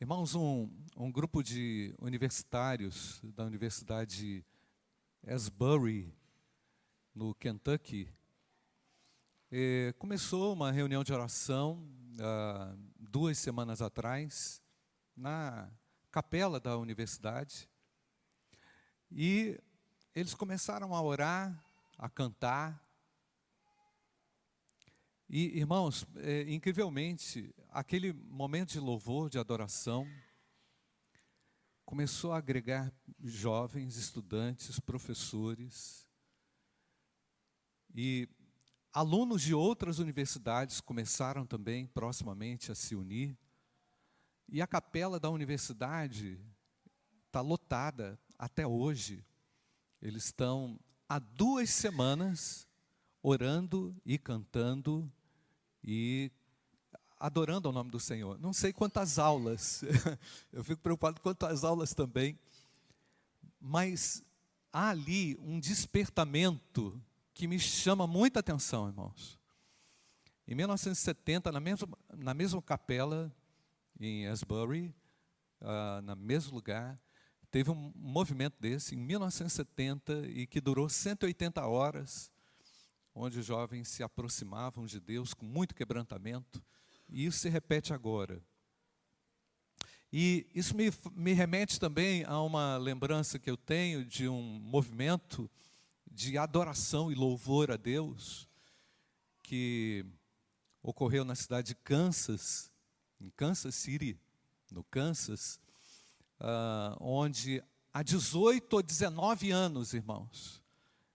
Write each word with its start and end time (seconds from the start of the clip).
Irmãos, 0.00 0.34
um, 0.34 0.66
um 0.96 1.12
grupo 1.12 1.42
de 1.42 1.94
universitários 1.98 3.20
da 3.22 3.44
Universidade 3.44 4.42
Asbury, 5.26 6.10
no 7.14 7.34
Kentucky, 7.34 8.08
eh, 9.52 9.92
começou 9.98 10.54
uma 10.54 10.72
reunião 10.72 11.04
de 11.04 11.12
oração 11.12 11.86
ah, 12.18 12.74
duas 12.98 13.36
semanas 13.36 13.82
atrás, 13.82 14.62
na 15.14 15.70
capela 16.10 16.58
da 16.58 16.78
universidade, 16.78 17.68
e 19.12 19.60
eles 20.14 20.32
começaram 20.32 20.94
a 20.94 21.02
orar, 21.02 21.62
a 21.98 22.08
cantar, 22.08 22.82
e, 25.32 25.56
irmãos, 25.56 26.04
é, 26.16 26.42
incrivelmente, 26.52 27.54
aquele 27.68 28.12
momento 28.12 28.72
de 28.72 28.80
louvor, 28.80 29.30
de 29.30 29.38
adoração, 29.38 30.04
começou 31.84 32.32
a 32.32 32.38
agregar 32.38 32.92
jovens, 33.22 33.94
estudantes, 33.94 34.80
professores, 34.80 36.04
e 37.94 38.28
alunos 38.92 39.42
de 39.42 39.54
outras 39.54 40.00
universidades 40.00 40.80
começaram 40.80 41.46
também 41.46 41.86
proximamente 41.86 42.72
a 42.72 42.74
se 42.74 42.96
unir, 42.96 43.38
e 44.48 44.60
a 44.60 44.66
capela 44.66 45.20
da 45.20 45.30
universidade 45.30 46.44
está 47.26 47.40
lotada 47.40 48.18
até 48.36 48.66
hoje. 48.66 49.24
Eles 50.02 50.24
estão 50.24 50.76
há 51.08 51.20
duas 51.20 51.70
semanas 51.70 52.66
orando 53.22 53.94
e 54.04 54.18
cantando 54.18 55.08
e 55.82 56.30
adorando 57.18 57.68
ao 57.68 57.74
nome 57.74 57.90
do 57.90 58.00
Senhor. 58.00 58.38
Não 58.38 58.52
sei 58.52 58.72
quantas 58.72 59.18
aulas, 59.18 59.82
eu 60.52 60.64
fico 60.64 60.80
preocupado 60.80 61.20
quanto 61.20 61.44
às 61.44 61.64
aulas 61.64 61.94
também, 61.94 62.38
mas 63.60 64.24
há 64.72 64.88
ali 64.90 65.36
um 65.40 65.60
despertamento 65.60 67.00
que 67.34 67.46
me 67.46 67.58
chama 67.58 68.06
muita 68.06 68.40
atenção, 68.40 68.88
irmãos. 68.88 69.38
Em 70.46 70.54
1970, 70.54 71.52
na 71.52 71.60
mesma, 71.60 71.88
na 72.16 72.34
mesma 72.34 72.60
capela, 72.60 73.32
em 73.98 74.26
Asbury, 74.26 74.94
uh, 75.60 76.02
no 76.02 76.16
mesmo 76.16 76.54
lugar, 76.54 76.98
teve 77.50 77.70
um 77.70 77.92
movimento 77.94 78.56
desse 78.58 78.94
em 78.94 78.98
1970 78.98 80.26
e 80.28 80.46
que 80.46 80.60
durou 80.60 80.88
180 80.88 81.64
horas 81.66 82.32
onde 83.14 83.38
os 83.38 83.46
jovens 83.46 83.88
se 83.88 84.02
aproximavam 84.02 84.86
de 84.86 85.00
Deus 85.00 85.34
com 85.34 85.44
muito 85.44 85.74
quebrantamento, 85.74 86.62
e 87.08 87.26
isso 87.26 87.38
se 87.38 87.48
repete 87.48 87.92
agora. 87.92 88.42
E 90.12 90.46
isso 90.54 90.76
me, 90.76 90.92
me 91.12 91.32
remete 91.32 91.78
também 91.78 92.24
a 92.24 92.40
uma 92.40 92.76
lembrança 92.76 93.38
que 93.38 93.48
eu 93.48 93.56
tenho 93.56 94.04
de 94.04 94.28
um 94.28 94.42
movimento 94.42 95.48
de 96.10 96.36
adoração 96.36 97.12
e 97.12 97.14
louvor 97.14 97.70
a 97.70 97.76
Deus, 97.76 98.48
que 99.42 100.04
ocorreu 100.82 101.24
na 101.24 101.34
cidade 101.34 101.68
de 101.68 101.74
Kansas, 101.76 102.72
em 103.20 103.30
Kansas 103.30 103.74
City, 103.74 104.18
no 104.70 104.82
Kansas, 104.84 105.60
uh, 106.40 106.96
onde 107.00 107.62
há 107.92 108.02
18 108.02 108.72
ou 108.74 108.82
19 108.82 109.50
anos, 109.50 109.94
irmãos, 109.94 110.59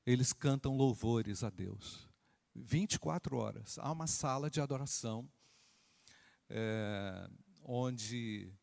eles 0.05 0.31
cantam 0.33 0.75
louvores 0.75 1.43
a 1.43 1.49
Deus. 1.49 2.07
24 2.53 3.37
horas. 3.37 3.77
Há 3.79 3.91
uma 3.91 4.07
sala 4.07 4.49
de 4.49 4.61
adoração 4.61 5.29
é, 6.49 7.29
onde, 7.63 8.53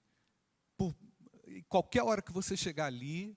por 0.76 0.94
qualquer 1.68 2.02
hora 2.02 2.22
que 2.22 2.32
você 2.32 2.56
chegar 2.56 2.86
ali, 2.86 3.36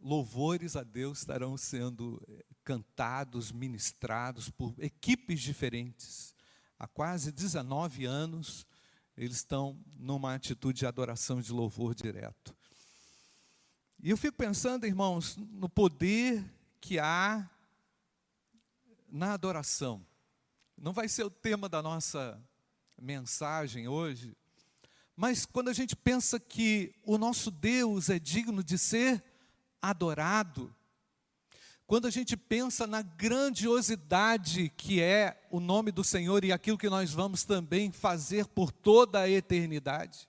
louvores 0.00 0.76
a 0.76 0.82
Deus 0.82 1.18
estarão 1.18 1.56
sendo 1.56 2.22
é, 2.28 2.44
cantados, 2.64 3.52
ministrados 3.52 4.48
por 4.48 4.74
equipes 4.78 5.40
diferentes. 5.40 6.34
Há 6.78 6.86
quase 6.86 7.32
19 7.32 8.04
anos, 8.04 8.66
eles 9.16 9.38
estão 9.38 9.78
numa 9.96 10.34
atitude 10.34 10.80
de 10.80 10.86
adoração 10.86 11.40
de 11.40 11.52
louvor 11.52 11.94
direto. 11.94 12.54
E 14.02 14.10
eu 14.10 14.16
fico 14.16 14.36
pensando, 14.36 14.86
irmãos, 14.86 15.36
no 15.36 15.68
poder 15.68 16.44
que 16.86 17.00
há 17.00 17.50
na 19.08 19.32
adoração. 19.32 20.06
Não 20.78 20.92
vai 20.92 21.08
ser 21.08 21.24
o 21.24 21.30
tema 21.30 21.68
da 21.68 21.82
nossa 21.82 22.40
mensagem 22.96 23.88
hoje, 23.88 24.36
mas 25.16 25.44
quando 25.44 25.68
a 25.68 25.72
gente 25.72 25.96
pensa 25.96 26.38
que 26.38 26.94
o 27.02 27.18
nosso 27.18 27.50
Deus 27.50 28.08
é 28.08 28.20
digno 28.20 28.62
de 28.62 28.78
ser 28.78 29.20
adorado, 29.82 30.72
quando 31.88 32.06
a 32.06 32.10
gente 32.10 32.36
pensa 32.36 32.86
na 32.86 33.02
grandiosidade 33.02 34.68
que 34.68 35.02
é 35.02 35.44
o 35.50 35.58
nome 35.58 35.90
do 35.90 36.04
Senhor 36.04 36.44
e 36.44 36.52
aquilo 36.52 36.78
que 36.78 36.88
nós 36.88 37.12
vamos 37.12 37.42
também 37.42 37.90
fazer 37.90 38.46
por 38.46 38.70
toda 38.70 39.22
a 39.22 39.28
eternidade, 39.28 40.28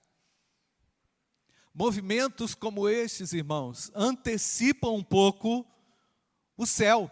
movimentos 1.72 2.52
como 2.52 2.88
estes, 2.88 3.32
irmãos, 3.32 3.92
antecipam 3.94 4.96
um 4.96 5.04
pouco 5.04 5.64
o 6.58 6.66
céu. 6.66 7.10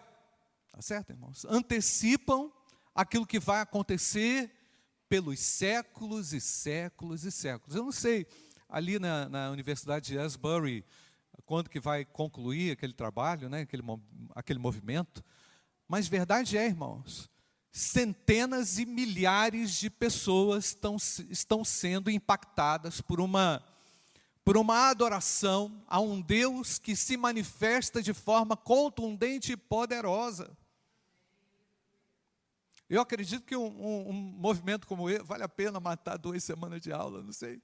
Tá 0.71 0.81
certo, 0.81 1.11
irmãos? 1.11 1.45
Antecipam 1.45 2.51
aquilo 2.93 3.25
que 3.25 3.39
vai 3.39 3.61
acontecer 3.61 4.51
pelos 5.09 5.39
séculos 5.39 6.33
e 6.33 6.41
séculos 6.41 7.23
e 7.23 7.31
séculos. 7.31 7.75
Eu 7.75 7.85
não 7.85 7.91
sei, 7.91 8.27
ali 8.67 8.99
na, 8.99 9.29
na 9.29 9.49
Universidade 9.49 10.07
de 10.11 10.19
Asbury, 10.19 10.85
quando 11.45 11.69
que 11.69 11.79
vai 11.79 12.03
concluir 12.03 12.71
aquele 12.71 12.93
trabalho, 12.93 13.47
né, 13.47 13.61
aquele, 13.61 13.83
aquele 14.35 14.59
movimento, 14.59 15.23
mas 15.87 16.07
verdade 16.07 16.57
é, 16.57 16.65
irmãos, 16.65 17.29
centenas 17.71 18.77
e 18.79 18.85
milhares 18.85 19.79
de 19.79 19.89
pessoas 19.89 20.65
estão, 20.65 20.97
estão 21.29 21.63
sendo 21.63 22.11
impactadas 22.11 22.99
por 22.99 23.21
uma 23.21 23.63
por 24.47 24.55
uma 24.55 24.89
adoração 24.89 25.83
a 25.85 25.99
um 25.99 26.21
Deus 26.21 26.79
que 26.79 26.95
se 26.95 27.17
manifesta 27.17 28.01
de 28.01 28.13
forma 28.13 28.55
contundente 28.55 29.51
e 29.51 29.57
poderosa. 29.57 30.57
Eu 32.89 33.01
acredito 33.01 33.43
que 33.43 33.57
um, 33.57 33.65
um, 33.65 34.09
um, 34.09 34.13
movimento 34.13 34.87
como 34.87 35.09
esse 35.09 35.21
vale 35.21 35.43
a 35.43 35.49
pena 35.49 35.81
matar 35.81 36.15
duas 36.15 36.41
semanas 36.45 36.79
de 36.79 36.93
aula, 36.93 37.21
não 37.21 37.33
sei. 37.33 37.61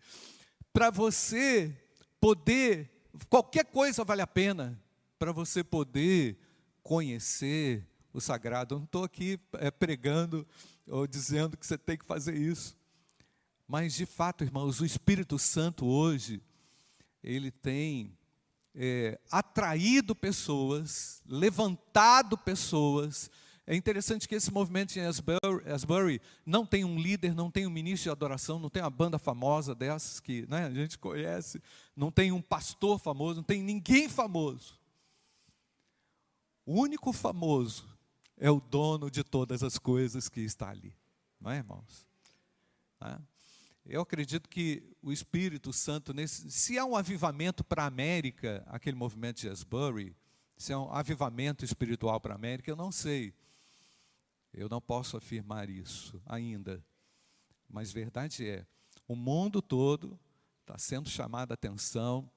Para 0.73 0.89
você 0.89 1.73
poder, 2.19 2.91
qualquer 3.29 3.63
coisa 3.63 4.03
vale 4.03 4.21
a 4.21 4.27
pena, 4.27 4.77
para 5.17 5.31
você 5.31 5.63
poder 5.63 6.37
conhecer 6.83 7.87
o 8.13 8.19
sagrado. 8.19 8.75
Eu 8.75 8.79
não 8.79 8.85
estou 8.85 9.05
aqui 9.05 9.39
é, 9.53 9.71
pregando 9.71 10.45
ou 10.85 11.07
dizendo 11.07 11.55
que 11.55 11.65
você 11.65 11.77
tem 11.77 11.97
que 11.97 12.05
fazer 12.05 12.35
isso. 12.35 12.75
Mas, 13.65 13.93
de 13.93 14.05
fato, 14.05 14.43
irmãos, 14.43 14.81
o 14.81 14.85
Espírito 14.85 15.39
Santo 15.39 15.85
hoje, 15.85 16.43
ele 17.23 17.49
tem 17.51 18.17
é, 18.75 19.19
atraído 19.31 20.15
pessoas, 20.15 21.21
levantado 21.25 22.37
pessoas. 22.37 23.31
É 23.65 23.75
interessante 23.75 24.27
que 24.27 24.35
esse 24.35 24.51
movimento 24.51 24.97
em 24.97 25.01
Asbury, 25.01 25.39
Asbury, 25.71 26.21
não 26.45 26.65
tem 26.65 26.83
um 26.83 26.99
líder, 26.99 27.33
não 27.33 27.49
tem 27.49 27.65
um 27.65 27.69
ministro 27.69 28.03
de 28.03 28.09
adoração, 28.09 28.59
não 28.59 28.69
tem 28.69 28.83
uma 28.83 28.89
banda 28.89 29.17
famosa 29.17 29.73
dessas 29.73 30.19
que 30.19 30.45
né, 30.49 30.65
a 30.65 30.71
gente 30.71 30.97
conhece, 30.97 31.61
não 31.95 32.11
tem 32.11 32.31
um 32.31 32.41
pastor 32.41 32.99
famoso, 32.99 33.37
não 33.37 33.43
tem 33.43 33.63
ninguém 33.63 34.09
famoso. 34.09 34.77
O 36.65 36.81
único 36.81 37.13
famoso 37.13 37.85
é 38.37 38.51
o 38.51 38.59
dono 38.59 39.09
de 39.09 39.23
todas 39.23 39.63
as 39.63 39.77
coisas 39.77 40.27
que 40.27 40.41
está 40.41 40.69
ali, 40.69 40.93
não 41.39 41.51
é, 41.51 41.57
irmãos? 41.57 42.05
É? 43.01 43.32
Eu 43.85 44.01
acredito 44.01 44.47
que 44.47 44.83
o 45.01 45.11
Espírito 45.11 45.73
Santo, 45.73 46.13
nesse, 46.13 46.49
se 46.49 46.77
há 46.77 46.85
um 46.85 46.95
avivamento 46.95 47.63
para 47.63 47.83
a 47.83 47.87
América, 47.87 48.63
aquele 48.67 48.95
movimento 48.95 49.41
de 49.41 49.49
Asbury, 49.49 50.15
se 50.55 50.71
é 50.71 50.77
um 50.77 50.91
avivamento 50.91 51.65
espiritual 51.65 52.19
para 52.21 52.33
a 52.33 52.35
América, 52.35 52.71
eu 52.71 52.75
não 52.75 52.91
sei. 52.91 53.33
Eu 54.53 54.69
não 54.69 54.79
posso 54.79 55.17
afirmar 55.17 55.69
isso 55.69 56.21
ainda. 56.25 56.83
Mas 57.69 57.91
verdade 57.91 58.47
é, 58.47 58.65
o 59.07 59.15
mundo 59.15 59.61
todo 59.61 60.17
está 60.61 60.77
sendo 60.77 61.09
chamado 61.09 61.51
a 61.51 61.55
atenção 61.55 62.29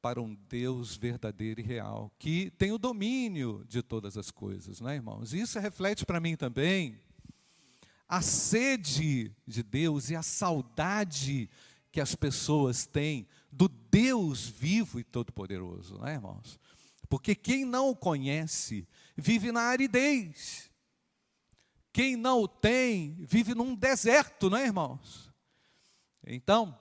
para 0.00 0.20
um 0.20 0.34
Deus 0.34 0.94
verdadeiro 0.94 1.60
e 1.60 1.64
real, 1.64 2.12
que 2.18 2.50
tem 2.52 2.70
o 2.70 2.78
domínio 2.78 3.64
de 3.66 3.82
todas 3.82 4.18
as 4.18 4.30
coisas, 4.30 4.78
não 4.78 4.90
é, 4.90 4.96
irmãos? 4.96 5.32
Isso 5.32 5.58
reflete 5.58 6.04
para 6.04 6.20
mim 6.20 6.36
também 6.36 7.00
a 8.08 8.20
sede 8.20 9.34
de 9.46 9.62
Deus 9.62 10.10
e 10.10 10.16
a 10.16 10.22
saudade 10.22 11.48
que 11.90 12.00
as 12.00 12.14
pessoas 12.14 12.86
têm 12.86 13.26
do 13.50 13.68
Deus 13.68 14.46
vivo 14.46 14.98
e 14.98 15.04
todo-poderoso, 15.04 15.98
não 15.98 16.06
é, 16.06 16.14
irmãos? 16.14 16.58
Porque 17.08 17.34
quem 17.34 17.64
não 17.64 17.90
o 17.90 17.96
conhece 17.96 18.86
vive 19.16 19.52
na 19.52 19.62
aridez. 19.62 20.70
Quem 21.92 22.16
não 22.16 22.40
o 22.40 22.48
tem 22.48 23.16
vive 23.20 23.54
num 23.54 23.74
deserto, 23.74 24.50
não 24.50 24.58
é, 24.58 24.64
irmãos? 24.64 25.32
Então, 26.26 26.76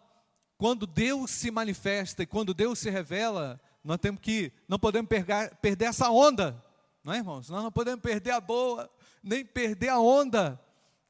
quando 0.58 0.88
Deus 0.88 1.30
se 1.30 1.52
manifesta 1.52 2.24
e 2.24 2.26
quando 2.26 2.54
Deus 2.54 2.80
se 2.80 2.90
revela, 2.90 3.62
nós 3.84 4.00
temos 4.00 4.20
que, 4.22 4.52
não 4.68 4.80
podemos 4.80 5.10
perder, 5.10 5.86
essa 5.86 6.10
onda, 6.10 6.64
não 7.04 7.14
é, 7.14 7.18
irmãos? 7.18 7.50
Nós 7.50 7.64
não 7.64 7.72
podemos 7.72 8.02
perder 8.02 8.32
a 8.32 8.42
boa, 8.42 8.90
nem 9.22 9.46
perder 9.46 9.90
a 9.90 10.00
onda 10.00 10.60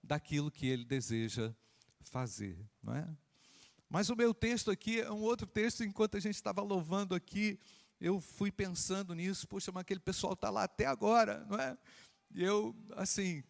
daquilo 0.03 0.51
que 0.51 0.67
Ele 0.67 0.83
deseja 0.83 1.53
fazer, 2.01 2.59
não 2.81 2.93
é? 2.93 3.07
Mas 3.89 4.09
o 4.09 4.15
meu 4.15 4.33
texto 4.33 4.71
aqui 4.71 4.99
é 4.99 5.11
um 5.11 5.21
outro 5.21 5.47
texto, 5.47 5.83
enquanto 5.83 6.17
a 6.17 6.19
gente 6.19 6.35
estava 6.35 6.61
louvando 6.61 7.15
aqui, 7.15 7.59
eu 8.01 8.19
fui 8.19 8.51
pensando 8.51 9.15
nisso, 9.15 9.47
poxa, 9.47 9.71
mas 9.71 9.81
aquele 9.81 9.99
pessoal 9.99 10.33
está 10.33 10.49
lá 10.49 10.63
até 10.63 10.85
agora, 10.85 11.45
não 11.49 11.57
é? 11.57 11.77
E 12.33 12.43
eu, 12.43 12.75
assim, 12.95 13.43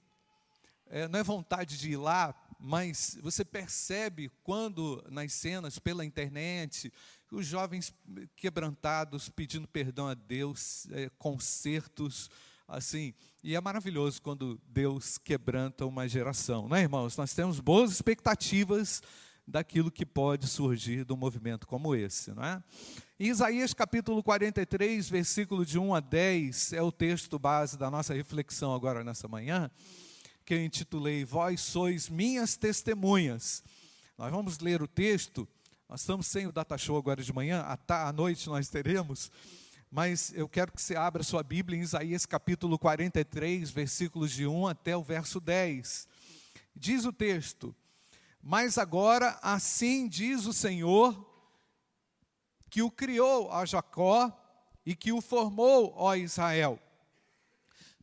é, 0.87 1.07
não 1.07 1.17
é 1.17 1.23
vontade 1.23 1.77
de 1.77 1.91
ir 1.91 1.97
lá, 1.97 2.35
mas 2.59 3.17
você 3.21 3.43
percebe 3.43 4.29
quando 4.43 5.03
nas 5.09 5.33
cenas 5.33 5.79
pela 5.79 6.05
internet, 6.05 6.91
os 7.31 7.47
jovens 7.47 7.93
quebrantados 8.35 9.27
pedindo 9.29 9.67
perdão 9.67 10.07
a 10.07 10.13
Deus, 10.13 10.87
é, 10.91 11.09
concertos, 11.17 12.29
assim, 12.67 13.13
e 13.43 13.55
é 13.55 13.59
maravilhoso 13.59 14.21
quando 14.21 14.57
Deus 14.69 15.17
quebranta 15.17 15.85
uma 15.85 16.07
geração, 16.07 16.69
não 16.69 16.77
é, 16.77 16.83
irmãos? 16.83 17.17
Nós 17.17 17.33
temos 17.33 17.59
boas 17.59 17.91
expectativas 17.91 19.03
daquilo 19.45 19.91
que 19.91 20.05
pode 20.05 20.47
surgir 20.47 21.03
de 21.03 21.11
um 21.11 21.17
movimento 21.17 21.67
como 21.67 21.93
esse, 21.93 22.31
não 22.31 22.41
é? 22.41 22.63
Isaías 23.19 23.73
capítulo 23.73 24.23
43, 24.23 25.09
versículo 25.09 25.65
de 25.65 25.77
1 25.77 25.93
a 25.93 25.99
10, 25.99 26.71
é 26.71 26.81
o 26.81 26.89
texto 26.89 27.37
base 27.37 27.77
da 27.77 27.91
nossa 27.91 28.13
reflexão 28.13 28.73
agora 28.73 29.03
nessa 29.03 29.27
manhã 29.27 29.69
que 30.45 30.53
eu 30.53 30.63
intitulei 30.63 31.25
Vós 31.25 31.59
sois 31.59 32.07
minhas 32.09 32.55
testemunhas. 32.55 33.61
Nós 34.17 34.31
vamos 34.31 34.59
ler 34.59 34.81
o 34.81 34.87
texto, 34.87 35.45
nós 35.89 35.99
estamos 35.99 36.27
sem 36.27 36.47
o 36.47 36.51
data 36.51 36.77
show 36.77 36.97
agora 36.97 37.21
de 37.21 37.33
manhã, 37.33 37.65
à 37.89 38.13
noite 38.13 38.47
nós 38.47 38.69
teremos, 38.69 39.29
mas 39.93 40.33
eu 40.33 40.49
quero 40.49 40.71
que 40.71 40.81
você 40.81 40.95
abra 40.95 41.21
sua 41.21 41.43
Bíblia 41.43 41.77
em 41.77 41.83
Isaías 41.83 42.25
capítulo 42.25 42.79
43, 42.79 43.69
versículos 43.69 44.31
de 44.31 44.47
1 44.47 44.65
até 44.65 44.97
o 44.97 45.03
verso 45.03 45.39
10. 45.39 46.07
Diz 46.75 47.05
o 47.05 47.13
texto: 47.13 47.75
Mas 48.41 48.79
agora 48.79 49.37
assim 49.39 50.07
diz 50.07 50.47
o 50.47 50.51
Senhor, 50.51 51.15
que 52.71 52.81
o 52.81 52.89
criou 52.89 53.51
a 53.51 53.63
Jacó 53.65 54.35
e 54.83 54.95
que 54.95 55.11
o 55.11 55.21
formou, 55.21 55.93
ó 55.95 56.15
Israel 56.15 56.79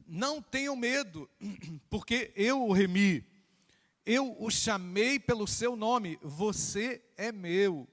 não 0.06 0.40
tenham 0.40 0.76
medo, 0.76 1.28
porque 1.90 2.30
eu 2.36 2.62
o 2.62 2.72
remi, 2.72 3.24
eu 4.06 4.36
o 4.40 4.48
chamei 4.48 5.18
pelo 5.18 5.46
seu 5.46 5.74
nome, 5.74 6.20
você 6.22 7.02
é 7.16 7.32
meu. 7.32 7.88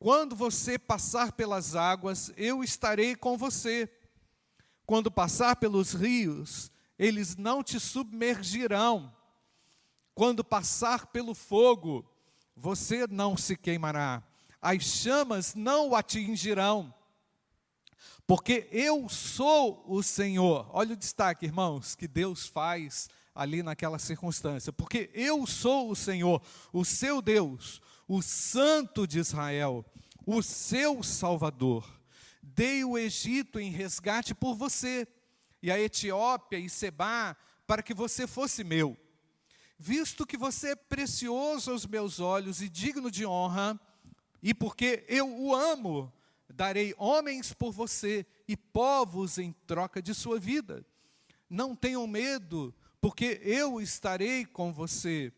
Quando 0.00 0.34
você 0.34 0.76
passar 0.76 1.30
pelas 1.30 1.76
águas, 1.76 2.32
eu 2.36 2.64
estarei 2.64 3.14
com 3.14 3.38
você. 3.38 3.88
Quando 4.84 5.12
passar 5.12 5.54
pelos 5.54 5.92
rios, 5.92 6.72
eles 6.98 7.36
não 7.36 7.62
te 7.62 7.78
submergirão. 7.78 9.14
Quando 10.12 10.42
passar 10.42 11.06
pelo 11.06 11.36
fogo, 11.36 12.04
você 12.56 13.06
não 13.06 13.36
se 13.36 13.56
queimará. 13.56 14.24
As 14.60 14.82
chamas 14.82 15.54
não 15.54 15.90
o 15.90 15.94
atingirão 15.94 16.92
porque 18.30 18.68
eu 18.70 19.08
sou 19.08 19.82
o 19.88 20.04
Senhor. 20.04 20.70
Olha 20.72 20.92
o 20.92 20.96
destaque, 20.96 21.46
irmãos, 21.46 21.96
que 21.96 22.06
Deus 22.06 22.46
faz 22.46 23.08
ali 23.34 23.60
naquela 23.60 23.98
circunstância. 23.98 24.72
Porque 24.72 25.10
eu 25.12 25.44
sou 25.48 25.90
o 25.90 25.96
Senhor, 25.96 26.40
o 26.72 26.84
seu 26.84 27.20
Deus, 27.20 27.82
o 28.12 28.20
Santo 28.20 29.06
de 29.06 29.20
Israel, 29.20 29.86
o 30.26 30.42
seu 30.42 31.00
Salvador. 31.00 31.88
Dei 32.42 32.82
o 32.82 32.98
Egito 32.98 33.60
em 33.60 33.70
resgate 33.70 34.34
por 34.34 34.56
você, 34.56 35.06
e 35.62 35.70
a 35.70 35.78
Etiópia 35.78 36.58
e 36.58 36.68
Seba, 36.68 37.36
para 37.68 37.84
que 37.84 37.94
você 37.94 38.26
fosse 38.26 38.64
meu. 38.64 38.96
Visto 39.78 40.26
que 40.26 40.36
você 40.36 40.70
é 40.70 40.74
precioso 40.74 41.70
aos 41.70 41.86
meus 41.86 42.18
olhos 42.18 42.60
e 42.60 42.68
digno 42.68 43.12
de 43.12 43.24
honra, 43.24 43.78
e 44.42 44.52
porque 44.52 45.04
eu 45.06 45.32
o 45.32 45.54
amo, 45.54 46.12
darei 46.52 46.92
homens 46.98 47.52
por 47.52 47.70
você 47.70 48.26
e 48.48 48.56
povos 48.56 49.38
em 49.38 49.52
troca 49.68 50.02
de 50.02 50.14
sua 50.14 50.40
vida. 50.40 50.84
Não 51.48 51.76
tenham 51.76 52.08
medo, 52.08 52.74
porque 53.00 53.40
eu 53.44 53.80
estarei 53.80 54.44
com 54.44 54.72
você. 54.72 55.32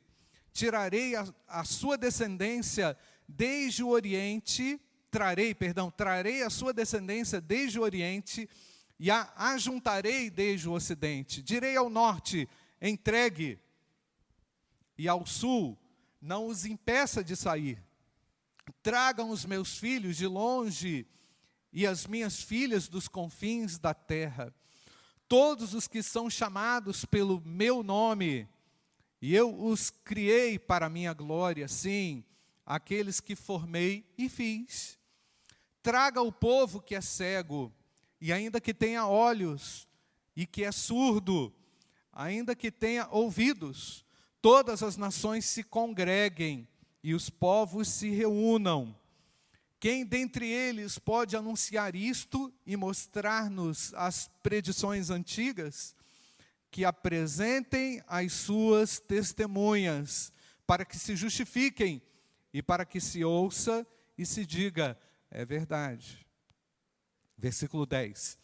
Tirarei 0.53 1.15
a, 1.15 1.27
a 1.49 1.65
sua 1.65 1.97
descendência 1.97 2.97
desde 3.27 3.83
o 3.83 3.89
Oriente, 3.89 4.81
trarei, 5.11 5.55
perdão, 5.55 5.91
trarei 5.91 6.43
a 6.43 6.51
sua 6.51 6.73
descendência 6.73 7.41
desde 7.41 7.79
o 7.79 7.83
Oriente 7.83 8.49
e 8.99 9.11
a 9.11 9.33
ajuntarei 9.37 10.31
desde 10.31 10.69
o 10.69 10.73
Ocidente. 10.73 11.43
Direi 11.43 11.77
ao 11.77 11.89
norte, 11.89 12.49
entregue, 12.81 13.59
e 14.99 15.09
ao 15.09 15.27
sul, 15.27 15.79
não 16.21 16.47
os 16.47 16.65
impeça 16.65 17.25
de 17.25 17.35
sair 17.35 17.83
Tragam 18.83 19.31
os 19.31 19.45
meus 19.45 19.79
filhos 19.79 20.17
de 20.17 20.27
longe 20.27 21.07
e 21.73 21.87
as 21.87 22.07
minhas 22.07 22.41
filhas 22.41 22.89
dos 22.89 23.09
confins 23.09 23.79
da 23.79 23.95
terra, 23.95 24.55
todos 25.27 25.73
os 25.73 25.89
que 25.89 26.03
são 26.03 26.29
chamados 26.29 27.05
pelo 27.05 27.41
meu 27.41 27.83
nome, 27.83 28.47
e 29.23 29.37
eu 29.37 29.55
os 29.65 29.89
criei 29.89 30.59
para 30.59 30.91
minha 30.91 31.13
glória, 31.13 31.69
sim, 31.69 32.25
aqueles 32.67 33.21
que 33.21 33.37
formei 33.37 34.05
e 34.19 34.29
fiz. 34.29 34.99
Traga 35.81 36.21
o 36.21 36.33
povo 36.33 36.83
que 36.83 36.97
é 36.97 37.01
cego, 37.01 37.73
e 38.21 38.33
ainda 38.33 38.61
que 38.61 38.75
tenha 38.75 39.07
olhos, 39.07 39.87
e 40.35 40.45
que 40.45 40.65
é 40.65 40.73
surdo, 40.73 41.55
ainda 42.13 42.57
que 42.57 42.73
tenha 42.73 43.07
ouvidos, 43.13 44.05
todas 44.41 44.83
as 44.83 44.97
nações 44.97 45.45
se 45.45 45.63
congreguem 45.63 46.67
e 47.01 47.15
os 47.15 47.31
povos 47.31 47.87
se 47.87 48.11
reúnam. 48.11 48.93
Quem 49.79 50.05
dentre 50.05 50.49
eles 50.49 50.99
pode 50.99 51.37
anunciar 51.37 51.95
isto 51.95 52.53
e 52.67 52.77
mostrar-nos 52.77 53.95
as 53.95 54.29
predições 54.43 55.11
antigas? 55.11 55.95
Que 56.73 56.85
apresentem 56.85 58.03
as 58.09 58.33
suas 58.33 58.99
testemunhas, 58.99 60.33
para 60.67 60.85
que 60.85 60.99
se 60.99 61.15
justifiquem 61.15 62.03
e 62.53 62.61
para 62.61 62.85
que 62.85 63.01
se 63.01 63.25
ouça 63.25 63.87
e 64.19 64.27
se 64.27 64.45
diga: 64.45 64.99
é 65.31 65.45
verdade. 65.45 66.27
Versículo 67.39 67.87
10: 67.87 68.39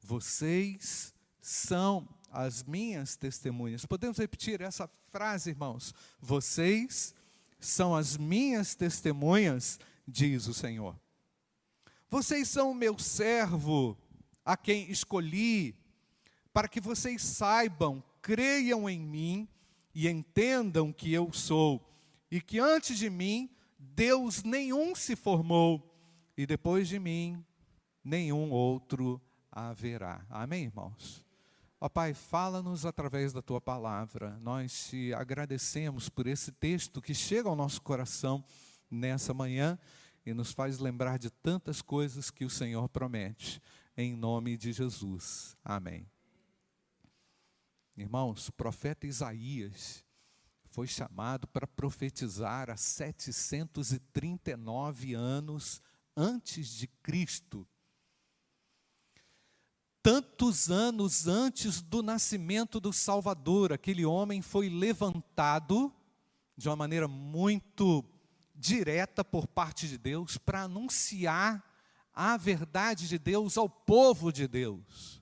Vocês 0.00 1.14
são 1.40 2.08
as 2.30 2.62
minhas 2.64 3.16
testemunhas. 3.16 3.86
Podemos 3.86 4.18
repetir 4.18 4.60
essa 4.60 4.88
frase, 5.10 5.50
irmãos? 5.50 5.94
Vocês 6.20 7.14
são 7.58 7.94
as 7.94 8.16
minhas 8.16 8.74
testemunhas, 8.74 9.78
diz 10.06 10.46
o 10.46 10.54
Senhor. 10.54 10.98
Vocês 12.08 12.48
são 12.48 12.70
o 12.70 12.74
meu 12.74 12.98
servo, 12.98 13.98
a 14.44 14.56
quem 14.56 14.90
escolhi, 14.90 15.76
para 16.56 16.68
que 16.68 16.80
vocês 16.80 17.20
saibam, 17.20 18.02
creiam 18.22 18.88
em 18.88 18.98
mim 18.98 19.46
e 19.94 20.08
entendam 20.08 20.90
que 20.90 21.12
eu 21.12 21.30
sou, 21.30 21.86
e 22.30 22.40
que 22.40 22.58
antes 22.58 22.96
de 22.96 23.10
mim 23.10 23.50
Deus 23.78 24.42
nenhum 24.42 24.94
se 24.94 25.14
formou, 25.14 25.94
e 26.34 26.46
depois 26.46 26.88
de 26.88 26.98
mim 26.98 27.44
nenhum 28.02 28.50
outro 28.50 29.20
haverá. 29.52 30.24
Amém, 30.30 30.64
irmãos? 30.64 31.22
Ó 31.78 31.90
Pai, 31.90 32.14
fala-nos 32.14 32.86
através 32.86 33.34
da 33.34 33.42
tua 33.42 33.60
palavra. 33.60 34.38
Nós 34.40 34.88
te 34.88 35.12
agradecemos 35.12 36.08
por 36.08 36.26
esse 36.26 36.52
texto 36.52 37.02
que 37.02 37.12
chega 37.12 37.50
ao 37.50 37.54
nosso 37.54 37.82
coração 37.82 38.42
nessa 38.90 39.34
manhã 39.34 39.78
e 40.24 40.32
nos 40.32 40.52
faz 40.52 40.78
lembrar 40.78 41.18
de 41.18 41.28
tantas 41.28 41.82
coisas 41.82 42.30
que 42.30 42.46
o 42.46 42.50
Senhor 42.50 42.88
promete. 42.88 43.60
Em 43.94 44.16
nome 44.16 44.56
de 44.56 44.72
Jesus. 44.72 45.54
Amém. 45.62 46.06
Irmãos, 47.96 48.48
o 48.48 48.52
profeta 48.52 49.06
Isaías 49.06 50.04
foi 50.70 50.86
chamado 50.86 51.48
para 51.48 51.66
profetizar 51.66 52.70
há 52.70 52.76
739 52.76 55.14
anos 55.14 55.82
antes 56.16 56.68
de 56.68 56.86
Cristo 56.86 57.66
tantos 60.06 60.70
anos 60.70 61.26
antes 61.26 61.82
do 61.82 62.00
nascimento 62.00 62.78
do 62.78 62.92
Salvador, 62.92 63.72
aquele 63.72 64.06
homem 64.06 64.40
foi 64.40 64.68
levantado 64.68 65.92
de 66.56 66.68
uma 66.68 66.76
maneira 66.76 67.08
muito 67.08 68.04
direta 68.54 69.24
por 69.24 69.48
parte 69.48 69.88
de 69.88 69.98
Deus 69.98 70.38
para 70.38 70.62
anunciar 70.62 71.60
a 72.14 72.36
verdade 72.36 73.08
de 73.08 73.18
Deus 73.18 73.58
ao 73.58 73.68
povo 73.68 74.30
de 74.30 74.46
Deus. 74.46 75.20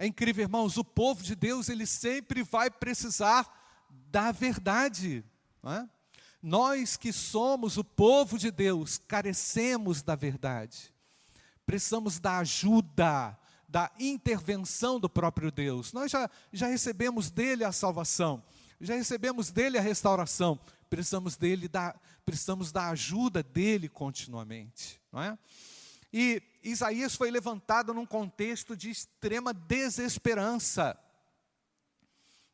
É 0.00 0.06
incrível, 0.06 0.44
irmãos, 0.44 0.78
o 0.78 0.82
povo 0.82 1.22
de 1.22 1.36
Deus, 1.36 1.68
ele 1.68 1.84
sempre 1.84 2.42
vai 2.42 2.70
precisar 2.70 3.46
da 4.10 4.32
verdade. 4.32 5.22
É? 5.62 5.86
Nós 6.42 6.96
que 6.96 7.12
somos 7.12 7.76
o 7.76 7.84
povo 7.84 8.38
de 8.38 8.50
Deus, 8.50 8.96
carecemos 8.96 10.00
da 10.00 10.14
verdade. 10.14 10.90
Precisamos 11.66 12.18
da 12.18 12.38
ajuda, 12.38 13.38
da 13.68 13.92
intervenção 14.00 14.98
do 14.98 15.06
próprio 15.06 15.52
Deus. 15.52 15.92
Nós 15.92 16.10
já, 16.10 16.30
já 16.50 16.68
recebemos 16.68 17.30
dele 17.30 17.62
a 17.62 17.70
salvação, 17.70 18.42
já 18.80 18.94
recebemos 18.94 19.50
dele 19.50 19.76
a 19.76 19.82
restauração. 19.82 20.58
Precisamos 20.88 21.36
dele 21.36 21.68
da, 21.68 21.94
precisamos 22.24 22.72
da 22.72 22.88
ajuda 22.88 23.42
dele 23.42 23.86
continuamente, 23.86 24.98
não 25.12 25.20
é? 25.22 25.38
E 26.10 26.42
Isaías 26.62 27.14
foi 27.14 27.30
levantado 27.30 27.94
num 27.94 28.04
contexto 28.04 28.76
de 28.76 28.90
extrema 28.90 29.54
desesperança. 29.54 30.98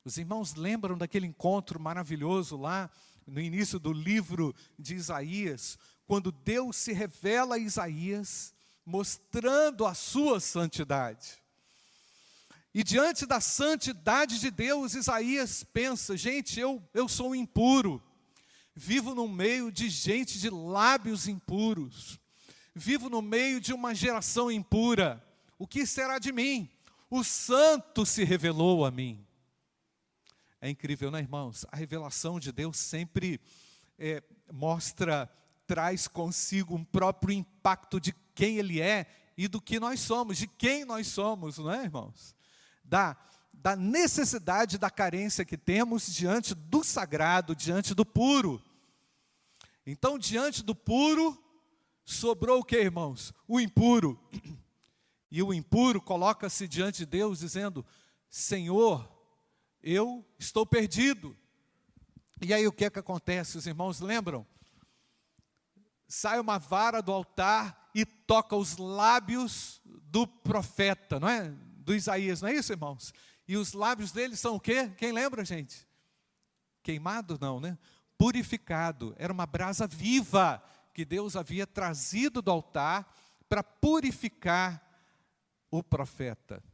Os 0.04 0.16
irmãos 0.16 0.54
lembram 0.54 0.96
daquele 0.96 1.26
encontro 1.26 1.80
maravilhoso 1.80 2.56
lá 2.56 2.88
no 3.26 3.40
início 3.40 3.78
do 3.78 3.92
livro 3.92 4.54
de 4.78 4.94
Isaías, 4.94 5.76
quando 6.06 6.30
Deus 6.30 6.76
se 6.76 6.92
revela 6.92 7.56
a 7.56 7.58
Isaías, 7.58 8.54
mostrando 8.84 9.84
a 9.84 9.94
sua 9.94 10.38
santidade. 10.38 11.42
E 12.72 12.84
diante 12.84 13.26
da 13.26 13.40
santidade 13.40 14.38
de 14.38 14.50
Deus, 14.50 14.94
Isaías 14.94 15.64
pensa: 15.64 16.16
gente, 16.16 16.60
eu, 16.60 16.80
eu 16.94 17.08
sou 17.08 17.34
impuro, 17.34 18.00
vivo 18.75 19.14
no 19.14 19.26
meio 19.26 19.72
de 19.72 19.88
gente 19.88 20.38
de 20.38 20.50
lábios 20.50 21.26
impuros, 21.26 22.20
vivo 22.78 23.09
no 23.09 23.23
meio 23.23 23.59
de 23.59 23.73
uma 23.73 23.95
geração 23.95 24.50
impura, 24.52 25.25
o 25.59 25.66
que 25.66 25.87
será 25.87 26.18
de 26.18 26.30
mim? 26.30 26.68
O 27.09 27.25
santo 27.25 28.04
se 28.04 28.23
revelou 28.23 28.85
a 28.85 28.90
mim. 28.90 29.26
É 30.61 30.68
incrível, 30.68 31.11
né, 31.11 31.21
irmãos? 31.21 31.64
A 31.73 31.76
revelação 31.76 32.38
de 32.38 32.52
Deus 32.52 32.76
sempre 32.76 33.40
é, 33.99 34.23
mostra, 34.52 35.26
traz 35.66 36.06
consigo 36.06 36.75
um 36.75 36.85
próprio 36.85 37.33
impacto 37.33 37.99
de 37.99 38.14
quem 38.35 38.59
Ele 38.59 38.78
é 38.78 39.06
e 39.38 39.49
do 39.49 39.61
que 39.61 39.80
nós 39.80 40.00
somos, 40.00 40.37
de 40.37 40.47
quem 40.47 40.85
nós 40.85 41.06
somos, 41.06 41.56
não 41.56 41.73
é, 41.73 41.83
irmãos? 41.83 42.37
Da, 42.85 43.16
da 43.54 43.75
necessidade, 43.75 44.76
da 44.76 44.90
carência 44.90 45.47
que 45.47 45.56
temos 45.56 46.14
diante 46.14 46.54
do 46.54 46.85
sagrado, 46.85 47.56
diante 47.56 47.95
do 47.95 48.04
puro. 48.04 48.62
Então, 49.87 50.18
diante 50.18 50.62
do 50.62 50.75
puro, 50.75 51.42
sobrou 52.06 52.60
o 52.60 52.64
que, 52.64 52.76
irmãos? 52.76 53.34
O 53.46 53.60
impuro. 53.60 54.18
E 55.28 55.42
o 55.42 55.52
impuro 55.52 56.00
coloca-se 56.00 56.68
diante 56.68 56.98
de 56.98 57.06
Deus 57.06 57.40
dizendo: 57.40 57.84
Senhor, 58.30 59.06
eu 59.82 60.25
estou 60.38 60.64
perdido. 60.64 61.36
E 62.40 62.54
aí 62.54 62.66
o 62.66 62.72
que 62.72 62.84
é 62.84 62.90
que 62.90 63.00
acontece? 63.00 63.58
Os 63.58 63.66
irmãos 63.66 64.00
lembram? 64.00 64.46
Sai 66.06 66.38
uma 66.38 66.58
vara 66.58 67.02
do 67.02 67.12
altar 67.12 67.90
e 67.92 68.06
toca 68.06 68.54
os 68.54 68.76
lábios 68.76 69.82
do 69.84 70.26
profeta, 70.26 71.18
não 71.18 71.28
é? 71.28 71.50
Do 71.50 71.94
Isaías, 71.94 72.40
não 72.40 72.48
é 72.48 72.54
isso, 72.54 72.72
irmãos? 72.72 73.12
E 73.48 73.56
os 73.56 73.72
lábios 73.72 74.12
dele 74.12 74.36
são 74.36 74.54
o 74.54 74.60
quê? 74.60 74.88
Quem 74.96 75.12
lembra, 75.12 75.44
gente? 75.44 75.86
Queimado 76.82 77.36
não, 77.40 77.58
né? 77.58 77.76
Purificado. 78.16 79.14
Era 79.18 79.32
uma 79.32 79.44
brasa 79.44 79.86
viva 79.86 80.62
que 80.96 81.04
Deus 81.04 81.36
havia 81.36 81.66
trazido 81.66 82.40
do 82.40 82.50
altar 82.50 83.14
para 83.50 83.62
purificar 83.62 84.82
o 85.70 85.82
profeta. 85.82 86.64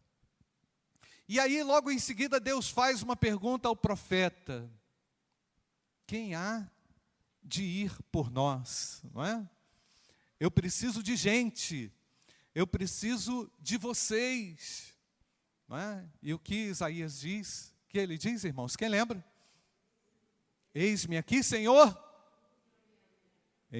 E 1.28 1.40
aí, 1.40 1.60
logo 1.64 1.90
em 1.90 1.98
seguida, 1.98 2.38
Deus 2.38 2.68
faz 2.68 3.02
uma 3.02 3.16
pergunta 3.16 3.66
ao 3.66 3.74
profeta: 3.74 4.70
Quem 6.06 6.36
há 6.36 6.70
de 7.42 7.64
ir 7.64 8.00
por 8.12 8.30
nós? 8.30 9.02
Não 9.12 9.24
é? 9.24 9.50
Eu 10.38 10.52
preciso 10.52 11.02
de 11.02 11.16
gente, 11.16 11.92
eu 12.54 12.64
preciso 12.64 13.50
de 13.58 13.76
vocês. 13.76 14.94
Não 15.66 15.76
é? 15.76 16.08
E 16.22 16.32
o 16.32 16.38
que 16.38 16.54
Isaías 16.54 17.18
diz? 17.18 17.72
que 17.88 17.98
ele 17.98 18.16
diz, 18.16 18.44
irmãos? 18.44 18.76
Quem 18.76 18.88
lembra? 18.88 19.22
Eis-me 20.72 21.18
aqui, 21.18 21.42
Senhor, 21.42 21.92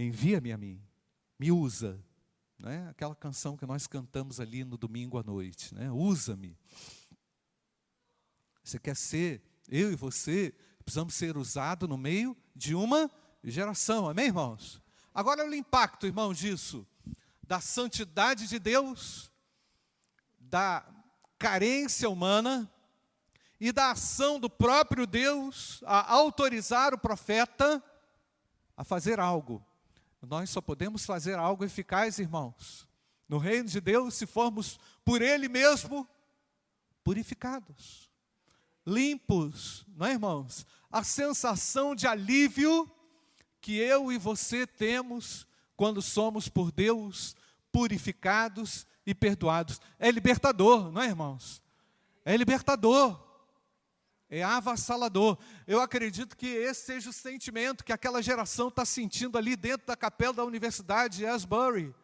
envia-me 0.01 0.53
a 0.53 0.59
mim, 0.59 0.83
me 1.39 1.53
usa. 1.53 2.03
Não 2.59 2.71
é? 2.71 2.89
Aquela 2.89 3.15
canção 3.15 3.57
que 3.57 3.67
nós 3.67 3.87
cantamos 3.87 4.41
ali 4.41 4.65
no 4.65 4.77
domingo 4.77 5.19
à 5.19 5.23
noite, 5.23 5.75
né? 5.75 5.91
usa-me. 5.91 6.57
Você 8.63 8.79
quer 8.79 8.97
ser, 8.97 9.43
eu 9.69 9.93
e 9.93 9.97
você, 9.97 10.55
precisamos 10.85 11.15
ser 11.15 11.37
usados 11.37 11.89
no 11.89 11.99
meio 11.99 12.37
de 12.55 12.75
uma 12.75 13.11
geração, 13.43 14.09
amém, 14.09 14.27
irmãos? 14.27 14.81
Agora, 15.13 15.45
o 15.45 15.55
impacto, 15.55 16.07
irmãos, 16.07 16.39
disso, 16.39 16.87
da 17.43 17.61
santidade 17.61 18.47
de 18.47 18.59
Deus, 18.59 19.31
da 20.39 20.87
carência 21.39 22.09
humana 22.09 22.71
e 23.61 23.73
da 23.73 23.91
ação 23.91 24.39
do 24.39 24.49
próprio 24.49 25.07
Deus 25.07 25.83
a 25.85 26.13
autorizar 26.13 26.95
o 26.95 26.99
profeta 26.99 27.83
a 28.77 28.85
fazer 28.85 29.19
algo. 29.19 29.65
Nós 30.23 30.51
só 30.51 30.61
podemos 30.61 31.05
fazer 31.05 31.39
algo 31.39 31.65
eficaz, 31.65 32.19
irmãos, 32.19 32.89
no 33.29 33.39
reino 33.39 33.69
de 33.69 33.81
Deus, 33.81 34.15
se 34.15 34.27
formos 34.27 34.79
por 35.05 35.21
Ele 35.21 35.49
mesmo 35.49 36.09
purificados 37.03 38.13
limpos, 38.87 39.87
não 39.97 40.07
é, 40.07 40.13
irmãos? 40.13 40.67
A 40.91 41.03
sensação 41.03 41.95
de 41.95 42.07
alívio 42.07 42.91
que 43.61 43.77
eu 43.77 44.13
e 44.13 44.19
você 44.19 44.67
temos 44.67 45.47
quando 45.77 46.03
somos 46.03 46.49
por 46.49 46.73
Deus 46.73 47.37
purificados 47.71 48.87
e 49.07 49.15
perdoados. 49.15 49.81
É 49.99 50.11
libertador, 50.11 50.91
não 50.91 51.01
é, 51.01 51.07
irmãos? 51.07 51.63
É 52.25 52.37
libertador. 52.37 53.32
É 54.35 54.43
avassalador. 54.43 55.37
Eu 55.67 55.79
acredito 55.79 56.35
que 56.35 56.47
esse 56.47 56.87
seja 56.87 57.11
o 57.11 57.13
sentimento 57.13 57.85
que 57.85 57.93
aquela 57.93 58.23
geração 58.23 58.69
está 58.69 58.83
sentindo 58.83 59.37
ali 59.37 59.55
dentro 59.55 59.87
da 59.87 59.95
capela 59.95 60.33
da 60.33 60.43
Universidade 60.43 61.19
de 61.19 61.27
Asbury. 61.27 61.95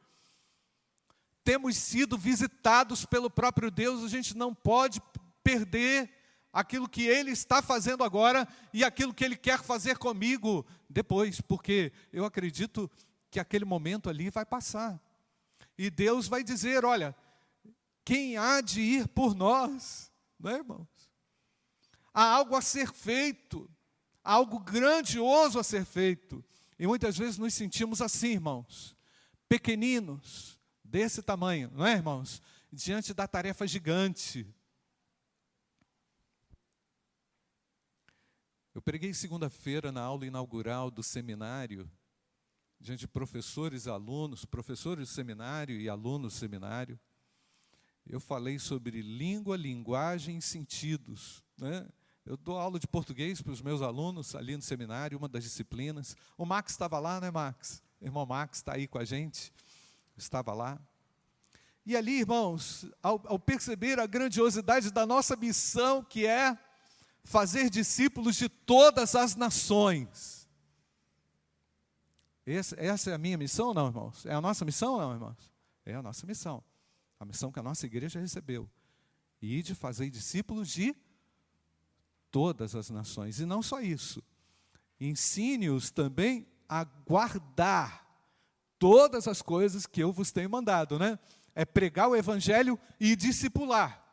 Temos 1.43 1.79
sido 1.79 2.19
visitados 2.19 3.07
pelo 3.07 3.31
próprio 3.31 3.71
Deus, 3.71 4.05
a 4.05 4.09
gente 4.09 4.37
não 4.37 4.55
pode 4.55 5.01
perder 5.43 6.11
aquilo 6.53 6.87
que 6.87 7.07
Ele 7.07 7.31
está 7.31 7.63
fazendo 7.63 8.05
agora 8.05 8.47
e 8.75 8.85
aquilo 8.85 9.15
que 9.15 9.25
Ele 9.25 9.35
quer 9.35 9.63
fazer 9.63 9.97
comigo 9.97 10.67
depois, 10.87 11.41
porque 11.41 11.91
eu 12.13 12.27
acredito 12.27 12.91
que 13.31 13.41
aquele 13.41 13.65
momento 13.65 14.11
ali 14.11 14.29
vai 14.29 14.45
passar. 14.45 15.01
E 15.79 15.89
Deus 15.89 16.29
vai 16.29 16.45
dizer: 16.45 16.85
olha, 16.85 17.17
quem 18.05 18.37
há 18.37 18.61
de 18.61 18.83
ir 18.83 19.09
por 19.09 19.35
nós, 19.35 20.13
não 20.39 20.51
é, 20.51 20.57
irmãos? 20.57 20.98
Há 22.13 22.23
algo 22.23 22.57
a 22.57 22.63
ser 22.63 22.93
feito, 22.93 23.71
há 24.25 24.33
algo 24.33 24.59
grandioso 24.59 25.59
a 25.59 25.65
ser 25.65 25.85
feito. 25.85 26.45
E 26.79 26.87
muitas 26.87 27.17
vezes 27.17 27.39
nos 27.39 27.55
sentimos 27.55 28.01
assim, 28.01 28.33
irmãos, 28.33 28.97
pequeninos, 29.49 30.59
desse 30.83 31.23
tamanho, 31.23 31.71
não 31.75 31.87
é, 31.87 31.93
irmãos? 31.93 32.41
Diante 32.73 33.13
da 33.13 33.27
tarefa 33.27 33.67
gigante 33.67 34.47
Eu 38.79 38.83
preguei 38.83 39.13
segunda-feira 39.13 39.91
na 39.91 40.03
aula 40.03 40.25
inaugural 40.25 40.89
do 40.89 41.03
seminário, 41.03 41.91
diante 42.79 43.01
de 43.01 43.09
professores 43.09 43.87
e 43.87 43.91
alunos, 43.91 44.45
professores 44.45 45.09
do 45.09 45.13
seminário 45.13 45.81
e 45.81 45.89
alunos 45.89 46.35
do 46.35 46.39
seminário. 46.39 46.97
Eu 48.07 48.21
falei 48.21 48.57
sobre 48.57 49.03
língua, 49.03 49.57
linguagem 49.57 50.39
e 50.39 50.43
sentidos. 50.43 51.43
Né? 51.57 51.89
Eu 52.29 52.37
dou 52.37 52.59
aula 52.59 52.79
de 52.79 52.87
português 52.87 53.41
para 53.41 53.53
os 53.53 53.63
meus 53.63 53.81
alunos 53.81 54.35
ali 54.35 54.55
no 54.55 54.61
seminário, 54.61 55.17
uma 55.17 55.31
das 55.31 55.45
disciplinas. 55.45 56.15
O 56.37 56.45
Max 56.45 56.73
estava 56.73 56.99
lá, 56.99 57.19
né, 57.19 57.31
Max? 57.31 57.83
O 57.99 58.05
irmão 58.05 58.27
Max 58.27 58.59
está 58.59 58.75
aí 58.75 58.87
com 58.87 58.99
a 58.99 59.05
gente, 59.07 59.51
estava 60.15 60.53
lá. 60.53 60.79
E 61.87 61.97
ali, 61.97 62.21
irmãos, 62.21 62.85
ao, 63.03 63.19
ao 63.25 63.39
perceber 63.39 63.99
a 63.99 64.07
grandiosidade 64.07 64.91
da 64.91 65.07
nossa 65.07 65.37
missão, 65.37 66.05
que 66.05 66.27
é 66.27 66.59
fazer 67.25 67.71
discípulos 67.71 68.37
de 68.37 68.51
todas 68.51 69.15
as 69.15 69.35
nações. 69.35 70.47
Esse, 72.45 72.79
essa 72.79 73.11
é 73.11 73.15
a 73.15 73.19
minha 73.19 73.39
missão, 73.39 73.73
não, 73.73 73.87
irmãos? 73.87 74.27
É 74.27 74.35
a 74.35 74.41
nossa 74.43 74.67
missão, 74.67 74.99
não, 74.99 75.15
irmãos? 75.15 75.51
É 75.83 75.95
a 75.95 76.03
nossa 76.03 76.27
missão. 76.27 76.63
A 77.19 77.25
missão 77.25 77.51
que 77.51 77.59
a 77.59 77.63
nossa 77.63 77.87
igreja 77.87 78.21
recebeu. 78.21 78.69
E 79.41 79.63
de 79.63 79.75
fazer 79.75 80.11
discípulos 80.11 80.69
de 80.69 80.93
todas 80.93 81.08
as 82.77 82.91
nações. 82.91 83.41
E 83.41 83.47
não 83.47 83.63
só 83.63 83.81
isso. 83.81 84.23
Ensine-os 85.01 85.91
também 85.91 86.47
a 86.69 86.85
guardar 86.85 88.07
todas 88.79 89.27
as 89.27 89.43
coisas 89.43 89.87
que 89.87 90.03
eu 90.03 90.13
vos 90.13 90.31
tenho 90.31 90.51
mandado, 90.51 90.99
né? 90.99 91.19
É 91.55 91.65
pregar 91.65 92.09
o 92.09 92.17
evangelho 92.17 92.79
e 93.01 93.17
discipular. 93.17 94.05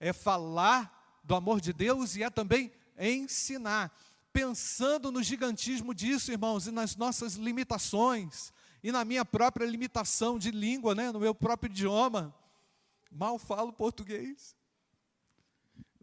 É 0.00 0.12
falar 0.12 1.20
do 1.22 1.34
amor 1.34 1.60
de 1.60 1.72
Deus 1.72 2.16
e 2.16 2.22
é 2.22 2.30
também 2.30 2.72
ensinar. 2.98 3.92
pensando 4.36 5.10
no 5.10 5.22
gigantismo 5.22 5.94
disso, 5.94 6.30
irmãos, 6.30 6.66
e 6.66 6.70
nas 6.70 6.94
nossas 6.94 7.36
limitações, 7.36 8.52
e 8.82 8.92
na 8.92 9.02
minha 9.02 9.24
própria 9.24 9.64
limitação 9.64 10.38
de 10.38 10.50
língua, 10.50 10.94
né, 10.94 11.10
no 11.10 11.18
meu 11.18 11.34
próprio 11.34 11.70
idioma. 11.70 12.34
Mal 13.10 13.38
falo 13.38 13.72
português. 13.72 14.54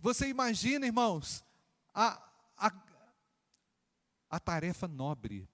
Você 0.03 0.27
imagina, 0.27 0.85
irmãos, 0.85 1.45
a, 1.93 2.21
a, 2.57 2.69
a 4.29 4.37
tarefa 4.37 4.85
nobre 4.85 5.47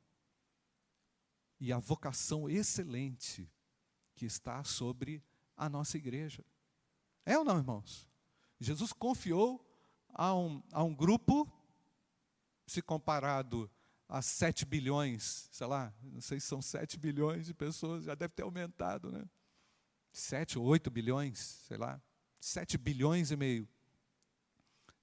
e 1.60 1.72
a 1.72 1.78
vocação 1.78 2.50
excelente 2.50 3.48
que 4.16 4.26
está 4.26 4.64
sobre 4.64 5.24
a 5.56 5.70
nossa 5.70 5.98
igreja. 5.98 6.44
É 7.28 7.38
ou 7.38 7.46
não, 7.46 7.60
irmãos? 7.60 8.10
Jesus 8.60 8.92
confiou 8.92 9.64
a 10.16 10.34
um, 10.34 10.64
a 10.72 10.84
um 10.84 10.96
grupo, 10.96 11.48
se 12.66 12.82
comparado 12.82 13.70
a 14.08 14.20
7 14.20 14.66
bilhões, 14.66 15.48
sei 15.52 15.68
lá, 15.68 15.94
não 16.02 16.22
sei 16.22 16.40
se 16.40 16.48
são 16.48 16.60
7 16.60 16.98
bilhões 16.98 17.46
de 17.46 17.54
pessoas, 17.54 18.06
já 18.06 18.16
deve 18.16 18.34
ter 18.34 18.42
aumentado, 18.42 19.12
né? 19.12 19.30
7 20.12 20.58
ou 20.58 20.66
8 20.66 20.90
bilhões, 20.90 21.38
sei 21.38 21.78
lá, 21.78 22.02
7 22.40 22.80
bilhões 22.80 23.30
e 23.30 23.36
meio. 23.36 23.70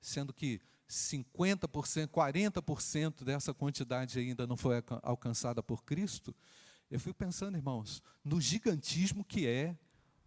Sendo 0.06 0.32
que 0.32 0.60
50%, 0.88 2.06
40% 2.06 3.24
dessa 3.24 3.52
quantidade 3.52 4.20
ainda 4.20 4.46
não 4.46 4.56
foi 4.56 4.80
alcançada 5.02 5.60
por 5.64 5.82
Cristo, 5.82 6.32
eu 6.88 7.00
fui 7.00 7.12
pensando, 7.12 7.56
irmãos, 7.56 8.00
no 8.24 8.40
gigantismo 8.40 9.24
que 9.24 9.48
é 9.48 9.76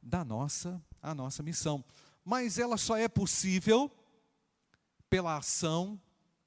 da 0.04 0.26
nossa 0.26 0.84
a 1.02 1.16
nossa 1.16 1.42
missão. 1.42 1.82
Mas 2.26 2.60
ela 2.60 2.76
só 2.76 2.98
é 2.98 3.08
possível 3.08 3.90
pela 5.10 5.38
ação 5.38 5.98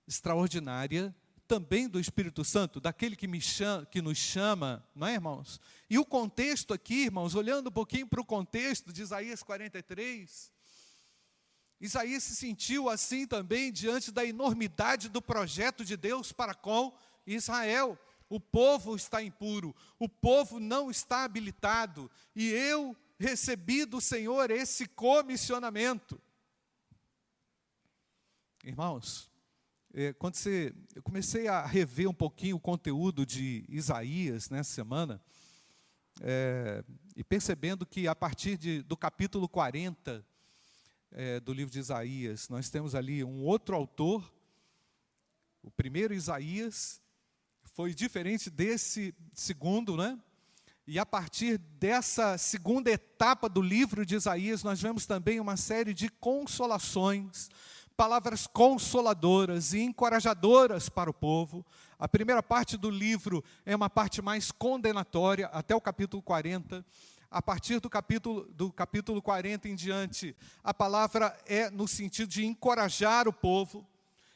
extraordinária 0.07 1.17
também 1.49 1.89
do 1.89 1.99
Espírito 1.99 2.45
Santo, 2.45 2.81
daquele 2.81 3.17
que, 3.17 3.41
chama, 3.41 3.87
que 3.87 4.03
nos 4.03 4.19
chama, 4.19 4.87
não 4.95 5.07
é, 5.07 5.15
irmãos? 5.15 5.59
E 5.89 5.99
o 5.99 6.05
contexto 6.05 6.75
aqui, 6.75 7.05
irmãos, 7.05 7.35
olhando 7.35 7.69
um 7.69 7.73
pouquinho 7.73 8.07
para 8.07 8.21
o 8.21 8.27
contexto 8.27 8.93
de 8.93 9.01
Isaías 9.01 9.43
43, 9.43 10.53
Isaías 11.83 12.23
se 12.23 12.37
sentiu 12.37 12.89
assim 12.89 13.27
também 13.27 13.73
diante 13.73 14.13
da 14.13 14.25
enormidade 14.25 15.09
do 15.09 15.21
projeto 15.21 15.85
de 15.85 15.97
Deus 15.97 16.31
para 16.31 16.55
com 16.55 16.97
Israel. 17.27 17.99
O 18.29 18.39
povo 18.39 18.95
está 18.95 19.21
impuro, 19.21 19.75
o 19.99 20.09
povo 20.09 20.61
não 20.61 20.93
está 20.93 21.25
habilitado, 21.25 22.09
e 22.37 22.51
eu 22.51 22.97
recebi 23.19 23.85
do 23.85 24.01
Senhor 24.01 24.53
esse 24.53 24.87
comissionamento. 24.87 26.23
Irmãos, 28.65 29.29
é, 29.93 30.13
quando 30.13 30.37
você, 30.37 30.73
eu 30.95 31.03
comecei 31.03 31.49
a 31.49 31.67
rever 31.67 32.09
um 32.09 32.15
pouquinho 32.15 32.57
o 32.57 32.61
conteúdo 32.61 33.27
de 33.27 33.65
Isaías 33.69 34.49
nessa 34.49 34.73
semana, 34.73 35.21
é, 36.21 36.85
e 37.17 37.25
percebendo 37.25 37.85
que 37.85 38.07
a 38.07 38.15
partir 38.15 38.57
de, 38.57 38.83
do 38.83 38.97
capítulo 38.97 39.49
40, 39.49 40.25
é, 41.15 41.41
do 41.41 41.53
livro 41.53 41.73
de 41.73 41.79
Isaías, 41.79 42.49
nós 42.49 42.71
temos 42.71 42.95
ali 42.95 43.23
um 43.23 43.43
outro 43.43 43.77
autor. 43.77 44.33
O 45.63 45.71
primeiro 45.71 46.15
Isaías 46.15 47.01
foi 47.75 47.95
diferente 47.95 48.51
desse 48.51 49.15
segundo, 49.35 49.97
né? 49.97 50.19
E 50.87 50.99
a 50.99 51.07
partir 51.07 51.59
dessa 51.59 52.37
segunda 52.37 52.91
etapa 52.91 53.49
do 53.49 53.63
livro 53.63 54.05
de 54.05 54.17
Isaías, 54.17 54.65
nós 54.65 54.81
vemos 54.81 55.07
também 55.07 55.39
uma 55.39 55.57
série 55.57 55.95
de 55.95 56.09
consolações, 56.09 57.49
palavras 57.97 58.47
consoladoras 58.47 59.73
e 59.75 59.81
encorajadoras 59.81 60.89
para 60.89 61.09
o 61.09 61.15
povo. 61.15 61.65
A 61.99 62.09
primeira 62.09 62.43
parte 62.43 62.77
do 62.77 62.91
livro 62.91 63.45
é 63.65 63.77
uma 63.77 63.89
parte 63.89 64.21
mais 64.21 64.51
condenatória, 64.51 65.47
até 65.47 65.75
o 65.75 65.81
capítulo 65.81 66.21
40 66.21 66.85
a 67.33 67.41
partir 67.41 67.81
do 67.81 67.89
capítulo, 67.89 68.45
do 68.53 68.71
capítulo 68.71 69.23
40 69.23 69.69
em 69.69 69.75
diante, 69.75 70.37
a 70.63 70.75
palavra 70.75 71.37
é 71.47 71.71
no 71.71 71.89
sentido 71.89 72.29
de 72.29 72.45
encorajar 72.45 73.27
o 73.27 73.33
povo, 73.33 73.87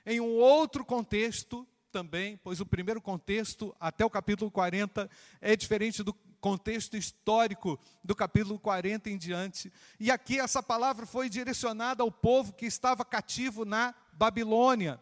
em 0.07 0.19
um 0.19 0.37
outro 0.37 0.85
contexto 0.85 1.67
também, 1.93 2.39
pois 2.43 2.59
o 2.59 2.67
primeiro 2.67 3.01
contexto, 3.01 3.77
até 3.79 4.05
o 4.05 4.11
capítulo 4.11 4.51
40, 4.51 5.11
é 5.41 5.55
diferente 5.55 6.03
do 6.03 6.15
contexto 6.41 6.97
histórico 6.97 7.79
do 8.03 8.15
capítulo 8.15 8.59
40 8.59 9.11
em 9.11 9.19
diante. 9.19 9.71
E 10.01 10.11
aqui 10.11 10.41
essa 10.41 10.63
palavra 10.63 11.05
foi 11.05 11.29
direcionada 11.29 12.03
ao 12.03 12.11
povo 12.11 12.55
que 12.55 12.65
estava 12.65 13.05
cativo 13.05 13.65
na 13.65 13.95
Babilônia. 14.13 14.99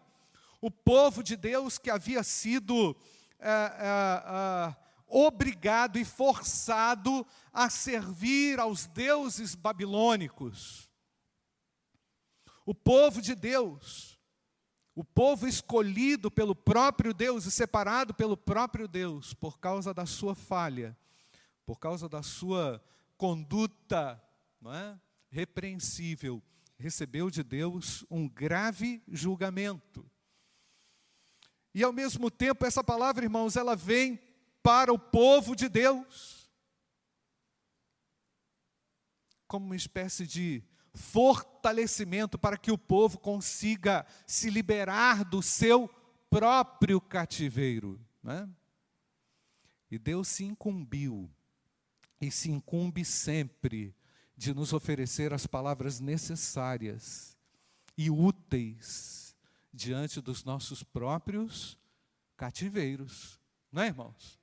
O 0.61 0.71
povo 0.71 1.23
de 1.23 1.37
Deus 1.37 1.79
que 1.79 1.91
havia 1.91 2.23
sido 2.23 2.97
é, 3.39 3.51
é, 3.51 3.51
é, 3.51 4.77
obrigado 5.15 5.97
e 5.97 6.05
forçado 6.05 7.25
a 7.53 7.71
servir 7.71 8.59
aos 8.59 8.87
deuses 8.87 9.55
babilônicos. 9.55 10.91
O 12.67 12.75
povo 12.75 13.23
de 13.23 13.37
Deus, 13.37 14.19
o 14.93 15.05
povo 15.05 15.47
escolhido 15.47 16.33
pelo 16.33 16.55
próprio 16.55 17.15
Deus 17.15 17.47
e 17.47 17.51
separado 17.53 18.13
pelo 18.13 18.37
próprio 18.37 18.89
Deus 18.89 19.33
por 19.33 19.61
causa 19.61 19.95
da 19.95 20.05
sua 20.05 20.35
falha, 20.35 20.97
por 21.65 21.79
causa 21.79 22.09
da 22.09 22.23
sua 22.23 22.83
conduta 23.17 24.21
é? 24.67 24.99
repreensível, 25.31 26.43
recebeu 26.77 27.31
de 27.31 27.45
Deus 27.45 28.05
um 28.11 28.29
grave 28.29 29.01
julgamento. 29.07 30.11
E 31.73 31.83
ao 31.83 31.93
mesmo 31.93 32.31
tempo, 32.31 32.65
essa 32.65 32.83
palavra, 32.83 33.25
irmãos, 33.25 33.57
ela 33.57 33.77
vem 33.77 34.19
para 34.65 34.91
o 34.91 34.99
povo 34.99 35.55
de 35.55 35.69
Deus, 35.69 36.51
como 39.47 39.67
uma 39.67 39.77
espécie 39.77 40.27
de 40.27 40.65
fortalecimento 40.95 42.39
para 42.39 42.57
que 42.57 42.73
o 42.73 42.79
povo 42.79 43.19
consiga 43.19 44.07
se 44.27 44.49
liberar 44.49 45.23
do 45.23 45.43
seu 45.43 45.87
próprio 46.31 46.99
cativeiro. 46.99 48.01
Né? 48.23 48.49
E 49.91 49.99
Deus 49.99 50.29
se 50.29 50.45
incumbiu, 50.45 51.31
e 52.19 52.31
se 52.31 52.51
incumbe 52.51 53.05
sempre, 53.05 53.95
de 54.35 54.55
nos 54.55 54.73
oferecer 54.73 55.35
as 55.35 55.47
palavras 55.47 56.01
necessárias 56.01 57.37
e 57.99 58.11
úteis 58.11 59.37
diante 59.71 60.23
dos 60.23 60.43
nossos 60.43 60.83
próprios 60.83 61.79
cativeiros. 62.35 63.39
Não 63.71 63.83
é, 63.83 63.89
irmãos? 63.89 64.43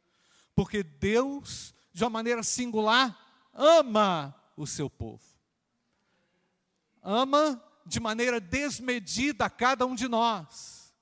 Porque 0.56 0.84
Deus, 0.84 1.74
de 1.94 2.04
uma 2.04 2.10
maneira 2.10 2.44
singular, 2.44 3.18
ama 3.54 4.36
o 4.56 4.68
seu 4.68 4.90
povo. 4.90 5.24
Ama 7.02 7.62
de 7.86 8.00
maneira 8.00 8.40
desmedida 8.40 9.46
a 9.46 9.50
cada 9.50 9.86
um 9.86 9.96
de 9.96 10.08
nós. 10.08 10.94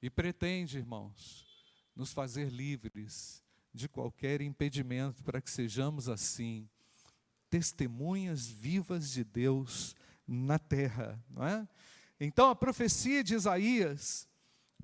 E 0.00 0.08
pretende, 0.10 0.78
irmãos, 0.78 1.46
nos 1.94 2.12
fazer 2.12 2.50
livres 2.50 3.42
de 3.72 3.88
qualquer 3.88 4.40
impedimento 4.40 5.22
para 5.24 5.40
que 5.40 5.50
sejamos 5.50 6.08
assim, 6.08 6.68
testemunhas 7.50 8.46
vivas 8.46 9.10
de 9.10 9.24
Deus 9.24 9.94
na 10.26 10.58
terra, 10.58 11.22
não 11.28 11.46
é? 11.46 11.68
Então 12.18 12.48
a 12.48 12.54
profecia 12.54 13.22
de 13.22 13.34
Isaías 13.34 14.28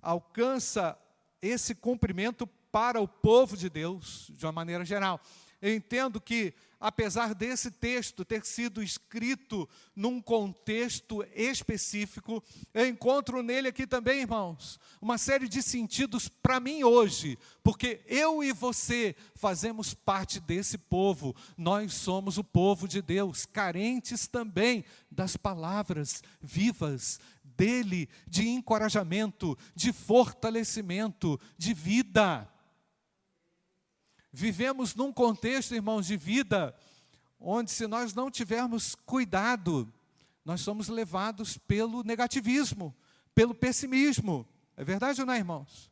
alcança 0.03 0.99
esse 1.41 1.75
cumprimento 1.75 2.47
para 2.71 3.01
o 3.01 3.09
povo 3.09 3.57
de 3.57 3.69
Deus, 3.69 4.31
de 4.31 4.45
uma 4.47 4.53
maneira 4.53 4.85
geral. 4.85 5.21
Eu 5.61 5.75
entendo 5.75 6.19
que, 6.19 6.55
apesar 6.81 7.35
desse 7.35 7.71
texto 7.71 8.25
ter 8.25 8.47
sido 8.47 8.83
escrito 8.83 9.69
num 9.95 10.23
contexto 10.23 11.23
específico, 11.35 12.43
eu 12.73 12.87
encontro 12.87 13.43
nele 13.43 13.69
aqui 13.69 13.87
também, 13.87 14.23
irmãos, 14.23 14.81
uma 15.03 15.19
série 15.19 15.47
de 15.47 15.63
sentidos 15.63 16.29
para 16.29 16.59
mim 16.59 16.83
hoje, 16.83 17.39
porque 17.63 18.01
eu 18.07 18.43
e 18.43 18.53
você 18.53 19.15
fazemos 19.35 19.93
parte 19.93 20.41
desse 20.41 20.79
povo, 20.79 21.37
nós 21.59 21.93
somos 21.93 22.39
o 22.39 22.45
povo 22.45 22.89
de 22.89 23.03
Deus, 23.03 23.45
carentes 23.45 24.27
também 24.27 24.83
das 25.11 25.37
palavras 25.37 26.23
vivas 26.41 27.21
dele, 27.45 28.09
de 28.27 28.49
encorajamento, 28.49 29.59
de 29.75 29.93
fortalecimento, 29.93 31.39
de 31.59 31.75
vida. 31.75 32.50
Vivemos 34.33 34.95
num 34.95 35.13
contexto, 35.13 35.75
irmãos, 35.75 36.07
de 36.07 36.17
vida, 36.17 36.77
onde 37.39 37.71
se 37.71 37.87
nós 37.87 38.15
não 38.15 38.31
tivermos 38.31 38.95
cuidado, 38.95 39.93
nós 40.45 40.61
somos 40.61 40.89
levados 40.89 41.59
pelo 41.59 42.03
negativismo, 42.03 42.95
pelo 43.35 43.55
pessimismo. 43.55 44.47
É 44.77 44.85
verdade 44.85 45.21
ou 45.21 45.27
não, 45.27 45.35
irmãos? 45.35 45.91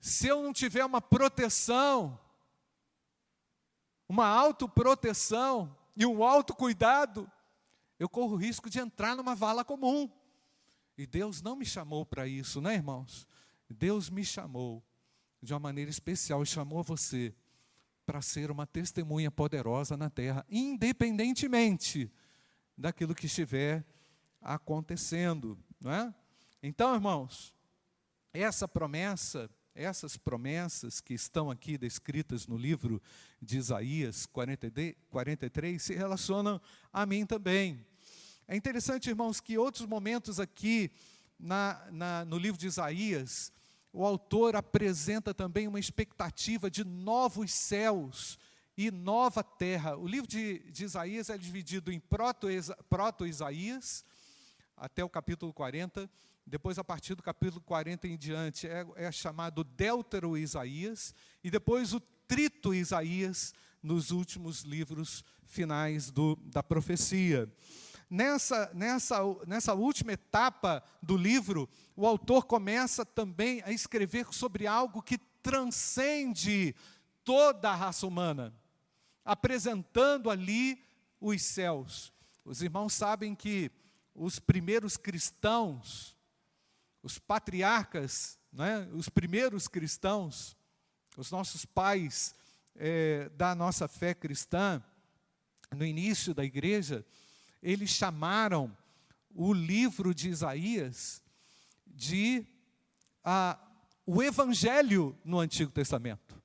Se 0.00 0.26
eu 0.26 0.42
não 0.42 0.52
tiver 0.52 0.84
uma 0.84 1.00
proteção, 1.00 2.20
uma 4.06 4.26
autoproteção 4.26 5.74
e 5.96 6.04
um 6.04 6.22
autocuidado, 6.22 7.30
eu 7.98 8.08
corro 8.08 8.34
o 8.34 8.36
risco 8.36 8.68
de 8.68 8.78
entrar 8.78 9.16
numa 9.16 9.34
vala 9.34 9.64
comum 9.64 10.10
E 10.98 11.06
Deus 11.06 11.40
não 11.40 11.56
me 11.56 11.64
chamou 11.64 12.04
para 12.04 12.28
isso, 12.28 12.60
né, 12.60 12.74
irmãos? 12.74 13.26
Deus 13.70 14.10
me 14.10 14.24
chamou 14.24 14.84
de 15.44 15.52
uma 15.52 15.60
maneira 15.60 15.90
especial 15.90 16.42
e 16.42 16.46
chamou 16.46 16.82
você 16.82 17.34
para 18.06 18.20
ser 18.22 18.50
uma 18.50 18.66
testemunha 18.66 19.30
poderosa 19.30 19.96
na 19.96 20.10
terra, 20.10 20.44
independentemente 20.48 22.10
daquilo 22.76 23.14
que 23.14 23.26
estiver 23.26 23.84
acontecendo, 24.40 25.58
não 25.80 25.92
é? 25.92 26.14
Então, 26.62 26.94
irmãos, 26.94 27.54
essa 28.32 28.66
promessa, 28.66 29.50
essas 29.74 30.16
promessas 30.16 31.00
que 31.00 31.14
estão 31.14 31.50
aqui 31.50 31.76
descritas 31.78 32.46
no 32.46 32.56
livro 32.56 33.00
de 33.40 33.58
Isaías 33.58 34.26
43 34.26 35.80
se 35.80 35.94
relacionam 35.94 36.60
a 36.92 37.06
mim 37.06 37.26
também. 37.26 37.84
É 38.48 38.56
interessante, 38.56 39.08
irmãos, 39.08 39.40
que 39.40 39.56
outros 39.56 39.86
momentos 39.86 40.40
aqui 40.40 40.90
na, 41.38 41.86
na, 41.90 42.24
no 42.24 42.38
livro 42.38 42.58
de 42.58 42.66
Isaías, 42.66 43.52
o 43.94 44.04
autor 44.04 44.56
apresenta 44.56 45.32
também 45.32 45.68
uma 45.68 45.78
expectativa 45.78 46.68
de 46.68 46.82
novos 46.84 47.52
céus 47.52 48.36
e 48.76 48.90
nova 48.90 49.44
terra. 49.44 49.96
O 49.96 50.04
livro 50.04 50.26
de, 50.26 50.58
de 50.72 50.84
Isaías 50.84 51.30
é 51.30 51.38
dividido 51.38 51.92
em 51.92 52.02
proto-Isaías, 52.88 54.04
até 54.76 55.04
o 55.04 55.08
capítulo 55.08 55.52
40, 55.52 56.10
depois, 56.44 56.76
a 56.76 56.82
partir 56.84 57.14
do 57.14 57.22
capítulo 57.22 57.62
40 57.62 58.08
em 58.08 58.18
diante, 58.18 58.66
é, 58.66 58.84
é 58.96 59.12
chamado 59.12 59.62
Deutero-Isaías, 59.62 61.14
e 61.42 61.50
depois 61.50 61.94
o 61.94 62.00
Trito-Isaías, 62.26 63.54
nos 63.80 64.10
últimos 64.10 64.62
livros 64.62 65.22
finais 65.44 66.10
do, 66.10 66.36
da 66.46 66.62
profecia. 66.62 67.48
Nessa, 68.08 68.70
nessa, 68.74 69.18
nessa 69.46 69.74
última 69.74 70.12
etapa 70.12 70.82
do 71.02 71.16
livro, 71.16 71.68
o 71.96 72.06
autor 72.06 72.44
começa 72.44 73.04
também 73.04 73.62
a 73.64 73.72
escrever 73.72 74.32
sobre 74.32 74.66
algo 74.66 75.02
que 75.02 75.18
transcende 75.42 76.74
toda 77.24 77.70
a 77.70 77.74
raça 77.74 78.06
humana, 78.06 78.54
apresentando 79.24 80.30
ali 80.30 80.82
os 81.20 81.42
céus. 81.42 82.12
Os 82.44 82.62
irmãos 82.62 82.92
sabem 82.92 83.34
que 83.34 83.70
os 84.14 84.38
primeiros 84.38 84.96
cristãos, 84.96 86.16
os 87.02 87.18
patriarcas, 87.18 88.38
né, 88.52 88.88
os 88.92 89.08
primeiros 89.08 89.66
cristãos, 89.66 90.56
os 91.16 91.30
nossos 91.30 91.64
pais 91.64 92.34
é, 92.76 93.28
da 93.30 93.54
nossa 93.54 93.88
fé 93.88 94.14
cristã, 94.14 94.82
no 95.74 95.84
início 95.84 96.34
da 96.34 96.44
igreja, 96.44 97.04
eles 97.64 97.90
chamaram 97.90 98.76
o 99.34 99.52
livro 99.52 100.14
de 100.14 100.28
Isaías 100.28 101.22
de 101.86 102.46
ah, 103.24 103.58
o 104.06 104.22
Evangelho 104.22 105.18
no 105.24 105.40
Antigo 105.40 105.72
Testamento. 105.72 106.40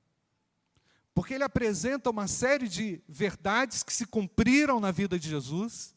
Porque 1.14 1.34
ele 1.34 1.44
apresenta 1.44 2.08
uma 2.08 2.26
série 2.26 2.66
de 2.66 3.02
verdades 3.06 3.82
que 3.82 3.92
se 3.92 4.06
cumpriram 4.06 4.80
na 4.80 4.90
vida 4.90 5.18
de 5.18 5.28
Jesus, 5.28 5.94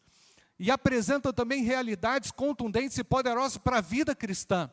e 0.59 0.69
apresenta 0.69 1.33
também 1.33 1.63
realidades 1.63 2.29
contundentes 2.29 2.97
e 2.97 3.03
poderosas 3.03 3.57
para 3.57 3.77
a 3.77 3.81
vida 3.81 4.15
cristã. 4.15 4.69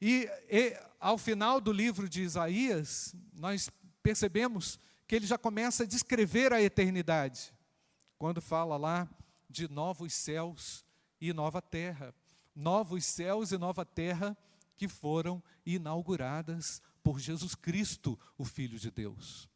E, 0.00 0.28
e, 0.50 0.78
ao 1.00 1.18
final 1.18 1.60
do 1.60 1.72
livro 1.72 2.08
de 2.08 2.22
Isaías, 2.22 3.14
nós 3.32 3.70
percebemos 4.02 4.78
que 5.06 5.16
ele 5.16 5.26
já 5.26 5.38
começa 5.38 5.82
a 5.82 5.86
descrever 5.86 6.52
a 6.52 6.62
eternidade, 6.62 7.52
quando 8.22 8.40
fala 8.40 8.76
lá 8.76 9.08
de 9.50 9.68
novos 9.68 10.14
céus 10.14 10.84
e 11.20 11.32
nova 11.32 11.60
terra. 11.60 12.14
Novos 12.54 13.04
céus 13.04 13.50
e 13.50 13.58
nova 13.58 13.84
terra 13.84 14.38
que 14.76 14.86
foram 14.86 15.42
inauguradas 15.66 16.80
por 17.02 17.18
Jesus 17.18 17.56
Cristo, 17.56 18.16
o 18.38 18.44
Filho 18.44 18.78
de 18.78 18.92
Deus. 18.92 19.48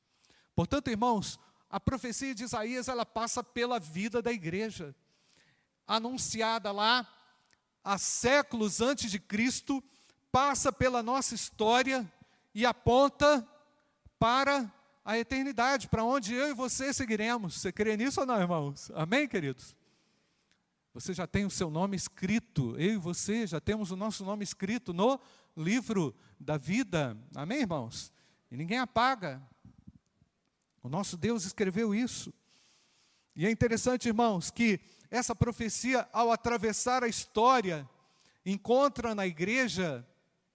Portanto, 0.52 0.90
irmãos, 0.90 1.38
a 1.70 1.78
profecia 1.78 2.34
de 2.34 2.42
Isaías 2.42 2.88
ela 2.88 3.06
passa 3.06 3.40
pela 3.40 3.78
vida 3.78 4.20
da 4.20 4.32
igreja, 4.32 4.92
anunciada 5.86 6.72
lá 6.72 7.08
há 7.84 7.96
séculos 7.96 8.80
antes 8.80 9.12
de 9.12 9.20
Cristo, 9.20 9.80
passa 10.32 10.72
pela 10.72 11.04
nossa 11.04 11.36
história 11.36 12.04
e 12.52 12.66
aponta 12.66 13.48
para 14.18 14.68
a 15.06 15.16
eternidade, 15.16 15.88
para 15.88 16.02
onde 16.02 16.34
eu 16.34 16.48
e 16.48 16.52
você 16.52 16.92
seguiremos. 16.92 17.54
Você 17.54 17.70
crê 17.70 17.96
nisso 17.96 18.20
ou 18.20 18.26
não, 18.26 18.40
irmãos? 18.40 18.90
Amém, 18.92 19.28
queridos? 19.28 19.76
Você 20.92 21.14
já 21.14 21.28
tem 21.28 21.46
o 21.46 21.50
seu 21.50 21.70
nome 21.70 21.96
escrito, 21.96 22.74
eu 22.76 22.94
e 22.94 22.96
você 22.96 23.46
já 23.46 23.60
temos 23.60 23.92
o 23.92 23.96
nosso 23.96 24.24
nome 24.24 24.42
escrito 24.42 24.92
no 24.92 25.20
livro 25.56 26.12
da 26.40 26.56
vida. 26.56 27.16
Amém, 27.36 27.60
irmãos? 27.60 28.12
E 28.50 28.56
ninguém 28.56 28.78
apaga. 28.78 29.40
O 30.82 30.88
nosso 30.88 31.16
Deus 31.16 31.44
escreveu 31.44 31.94
isso. 31.94 32.34
E 33.36 33.46
é 33.46 33.50
interessante, 33.50 34.08
irmãos, 34.08 34.50
que 34.50 34.80
essa 35.08 35.36
profecia, 35.36 36.08
ao 36.12 36.32
atravessar 36.32 37.04
a 37.04 37.08
história, 37.08 37.88
encontra 38.44 39.14
na 39.14 39.24
igreja, 39.24 40.04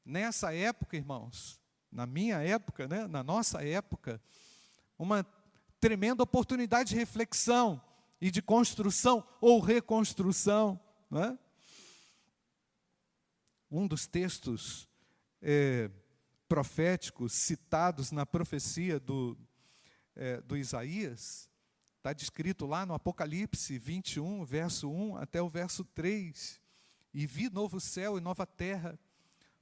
nessa 0.05 0.53
época, 0.53 0.97
irmãos, 0.97 1.61
na 1.89 2.05
minha 2.05 2.41
época, 2.41 2.85
né, 2.85 3.07
na 3.07 3.23
nossa 3.23 3.63
época, 3.65 4.21
uma 5.01 5.25
tremenda 5.79 6.21
oportunidade 6.21 6.89
de 6.89 6.95
reflexão 6.95 7.81
e 8.21 8.29
de 8.29 8.39
construção 8.39 9.27
ou 9.41 9.59
reconstrução. 9.59 10.79
Né? 11.09 11.39
Um 13.71 13.87
dos 13.87 14.05
textos 14.05 14.87
é, 15.41 15.89
proféticos 16.47 17.33
citados 17.33 18.11
na 18.11 18.27
profecia 18.27 18.99
do, 18.99 19.35
é, 20.15 20.39
do 20.41 20.55
Isaías, 20.55 21.49
está 21.97 22.13
descrito 22.13 22.67
lá 22.67 22.85
no 22.85 22.93
Apocalipse 22.93 23.79
21, 23.79 24.45
verso 24.45 24.87
1 24.87 25.17
até 25.17 25.41
o 25.41 25.49
verso 25.49 25.83
3. 25.83 26.61
E 27.11 27.25
vi 27.25 27.49
novo 27.49 27.79
céu 27.79 28.19
e 28.19 28.21
nova 28.21 28.45
terra, 28.45 28.99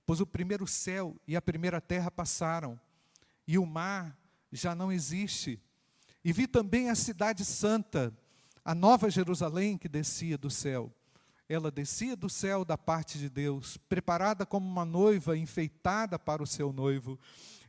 pois 0.05 0.19
o 0.19 0.27
primeiro 0.27 0.67
céu 0.67 1.15
e 1.25 1.37
a 1.37 1.41
primeira 1.41 1.79
terra 1.79 2.11
passaram, 2.11 2.77
e 3.47 3.57
o 3.57 3.65
mar 3.65 4.18
já 4.51 4.75
não 4.75 4.91
existe. 4.91 5.59
E 6.23 6.33
vi 6.33 6.47
também 6.47 6.89
a 6.89 6.95
cidade 6.95 7.45
santa, 7.45 8.13
a 8.63 8.75
nova 8.75 9.09
Jerusalém 9.09 9.77
que 9.77 9.87
descia 9.87 10.37
do 10.37 10.49
céu. 10.49 10.93
Ela 11.47 11.71
descia 11.71 12.15
do 12.15 12.29
céu 12.29 12.63
da 12.63 12.77
parte 12.77 13.17
de 13.17 13.27
Deus, 13.27 13.77
preparada 13.77 14.45
como 14.45 14.69
uma 14.69 14.85
noiva 14.85 15.35
enfeitada 15.35 16.19
para 16.19 16.43
o 16.43 16.47
seu 16.47 16.71
noivo. 16.71 17.19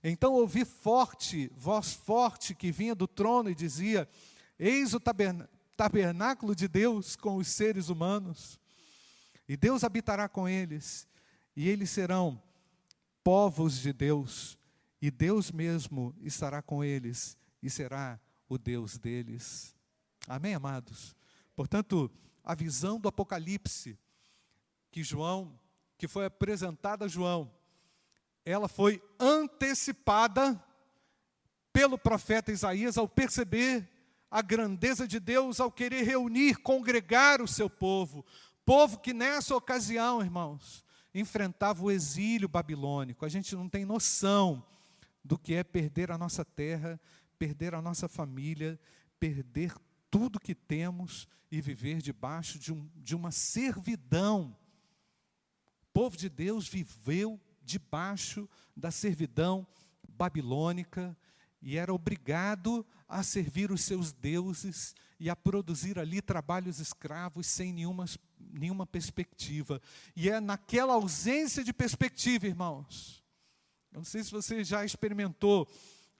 Então 0.04 0.34
ouvi 0.34 0.64
forte, 0.64 1.50
voz 1.56 1.94
forte 1.94 2.54
que 2.54 2.70
vinha 2.70 2.94
do 2.94 3.06
trono 3.06 3.48
e 3.48 3.54
dizia: 3.54 4.08
Eis 4.58 4.92
o 4.92 5.00
tabernáculo 5.76 6.54
de 6.54 6.68
Deus 6.68 7.16
com 7.16 7.36
os 7.36 7.48
seres 7.48 7.88
humanos, 7.88 8.58
e 9.48 9.56
Deus 9.56 9.82
habitará 9.82 10.28
com 10.28 10.46
eles, 10.46 11.08
e 11.56 11.68
eles 11.68 11.88
serão 11.88 12.42
povos 13.24 13.78
de 13.78 13.92
Deus, 13.92 14.58
e 15.00 15.10
Deus 15.10 15.50
mesmo 15.50 16.14
estará 16.20 16.60
com 16.60 16.84
eles 16.84 17.36
e 17.62 17.70
será 17.70 18.20
o 18.48 18.58
Deus 18.58 18.98
deles. 18.98 19.74
Amém, 20.28 20.54
amados? 20.54 21.14
Portanto, 21.56 22.10
a 22.44 22.54
visão 22.54 22.98
do 23.00 23.08
Apocalipse 23.08 23.98
que 24.90 25.02
João, 25.02 25.58
que 25.96 26.08
foi 26.08 26.26
apresentada 26.26 27.04
a 27.04 27.08
João, 27.08 27.50
ela 28.44 28.68
foi 28.68 29.02
antecipada 29.18 30.62
pelo 31.72 31.96
profeta 31.96 32.50
Isaías 32.50 32.98
ao 32.98 33.08
perceber 33.08 33.88
a 34.30 34.42
grandeza 34.42 35.06
de 35.06 35.18
Deus, 35.18 35.60
ao 35.60 35.70
querer 35.70 36.02
reunir, 36.02 36.56
congregar 36.56 37.40
o 37.40 37.48
seu 37.48 37.68
povo. 37.68 38.24
Povo 38.64 38.98
que 38.98 39.12
nessa 39.12 39.54
ocasião, 39.56 40.22
irmãos, 40.22 40.84
enfrentava 41.14 41.82
o 41.82 41.90
exílio 41.90 42.48
babilônico. 42.48 43.24
A 43.24 43.28
gente 43.28 43.54
não 43.54 43.68
tem 43.68 43.84
noção 43.84 44.64
do 45.24 45.38
que 45.38 45.54
é 45.54 45.62
perder 45.62 46.10
a 46.10 46.18
nossa 46.18 46.44
terra, 46.44 47.00
perder 47.38 47.74
a 47.74 47.82
nossa 47.82 48.08
família, 48.08 48.78
perder 49.18 49.74
tudo 50.10 50.40
que 50.40 50.54
temos 50.54 51.28
e 51.50 51.60
viver 51.60 52.00
debaixo 52.00 52.58
de, 52.58 52.72
um, 52.72 52.88
de 52.96 53.14
uma 53.14 53.30
servidão. 53.30 54.56
O 55.82 55.92
povo 55.92 56.16
de 56.16 56.28
Deus 56.28 56.68
viveu 56.68 57.40
debaixo 57.62 58.48
da 58.76 58.90
servidão 58.90 59.66
babilônica 60.08 61.16
e 61.62 61.76
era 61.76 61.92
obrigado 61.92 62.86
a 63.08 63.22
servir 63.22 63.70
os 63.70 63.82
seus 63.82 64.12
deuses 64.12 64.94
e 65.18 65.28
a 65.28 65.36
produzir 65.36 65.98
ali 65.98 66.22
trabalhos 66.22 66.78
escravos 66.78 67.46
sem 67.46 67.72
nenhuma, 67.72 68.06
nenhuma 68.38 68.86
perspectiva. 68.86 69.80
E 70.16 70.30
é 70.30 70.40
naquela 70.40 70.94
ausência 70.94 71.62
de 71.62 71.72
perspectiva, 71.72 72.46
irmãos. 72.46 73.19
Eu 73.92 73.98
não 73.98 74.04
sei 74.04 74.22
se 74.22 74.30
você 74.30 74.62
já 74.62 74.84
experimentou 74.84 75.68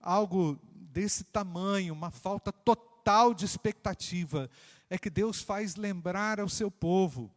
algo 0.00 0.58
desse 0.74 1.24
tamanho, 1.24 1.94
uma 1.94 2.10
falta 2.10 2.52
total 2.52 3.32
de 3.32 3.44
expectativa. 3.44 4.50
É 4.88 4.98
que 4.98 5.08
Deus 5.08 5.40
faz 5.40 5.76
lembrar 5.76 6.40
ao 6.40 6.48
seu 6.48 6.70
povo 6.70 7.30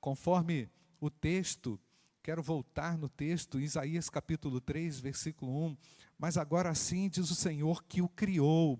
conforme 0.00 0.68
o 1.00 1.08
texto, 1.08 1.80
quero 2.22 2.42
voltar 2.42 2.98
no 2.98 3.08
texto, 3.08 3.60
Isaías 3.60 4.10
capítulo 4.10 4.60
3, 4.60 5.00
versículo 5.00 5.66
1. 5.66 5.76
Mas 6.18 6.36
agora 6.36 6.68
assim 6.68 7.08
diz 7.08 7.30
o 7.30 7.34
Senhor 7.34 7.84
que 7.84 8.02
o 8.02 8.08
criou, 8.08 8.78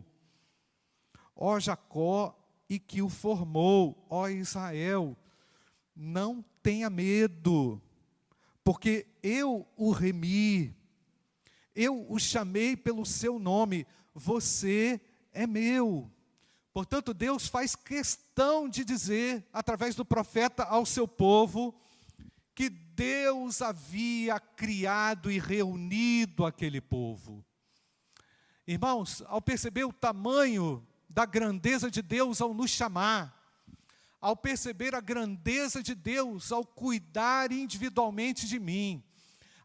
ó 1.34 1.58
Jacó, 1.58 2.38
e 2.68 2.78
que 2.78 3.00
o 3.00 3.08
formou, 3.08 4.06
ó 4.10 4.28
Israel, 4.28 5.16
não 5.94 6.44
tenha 6.62 6.90
medo, 6.90 7.80
porque 8.64 9.06
eu 9.22 9.68
o 9.76 9.92
remi, 9.92 10.74
eu 11.74 12.10
o 12.10 12.18
chamei 12.18 12.74
pelo 12.76 13.04
seu 13.04 13.38
nome, 13.38 13.86
você 14.14 14.98
é 15.32 15.46
meu. 15.46 16.10
Portanto, 16.72 17.12
Deus 17.12 17.46
faz 17.46 17.76
questão 17.76 18.68
de 18.68 18.84
dizer, 18.84 19.46
através 19.52 19.94
do 19.94 20.04
profeta 20.04 20.64
ao 20.64 20.86
seu 20.86 21.06
povo, 21.06 21.74
que 22.54 22.70
Deus 22.70 23.60
havia 23.60 24.40
criado 24.40 25.30
e 25.30 25.38
reunido 25.38 26.46
aquele 26.46 26.80
povo. 26.80 27.44
Irmãos, 28.66 29.22
ao 29.26 29.42
perceber 29.42 29.84
o 29.84 29.92
tamanho 29.92 30.84
da 31.08 31.26
grandeza 31.26 31.90
de 31.90 32.00
Deus 32.00 32.40
ao 32.40 32.54
nos 32.54 32.70
chamar, 32.70 33.43
ao 34.24 34.34
perceber 34.34 34.94
a 34.94 35.02
grandeza 35.02 35.82
de 35.82 35.94
Deus 35.94 36.50
ao 36.50 36.64
cuidar 36.64 37.52
individualmente 37.52 38.48
de 38.48 38.58
mim, 38.58 39.04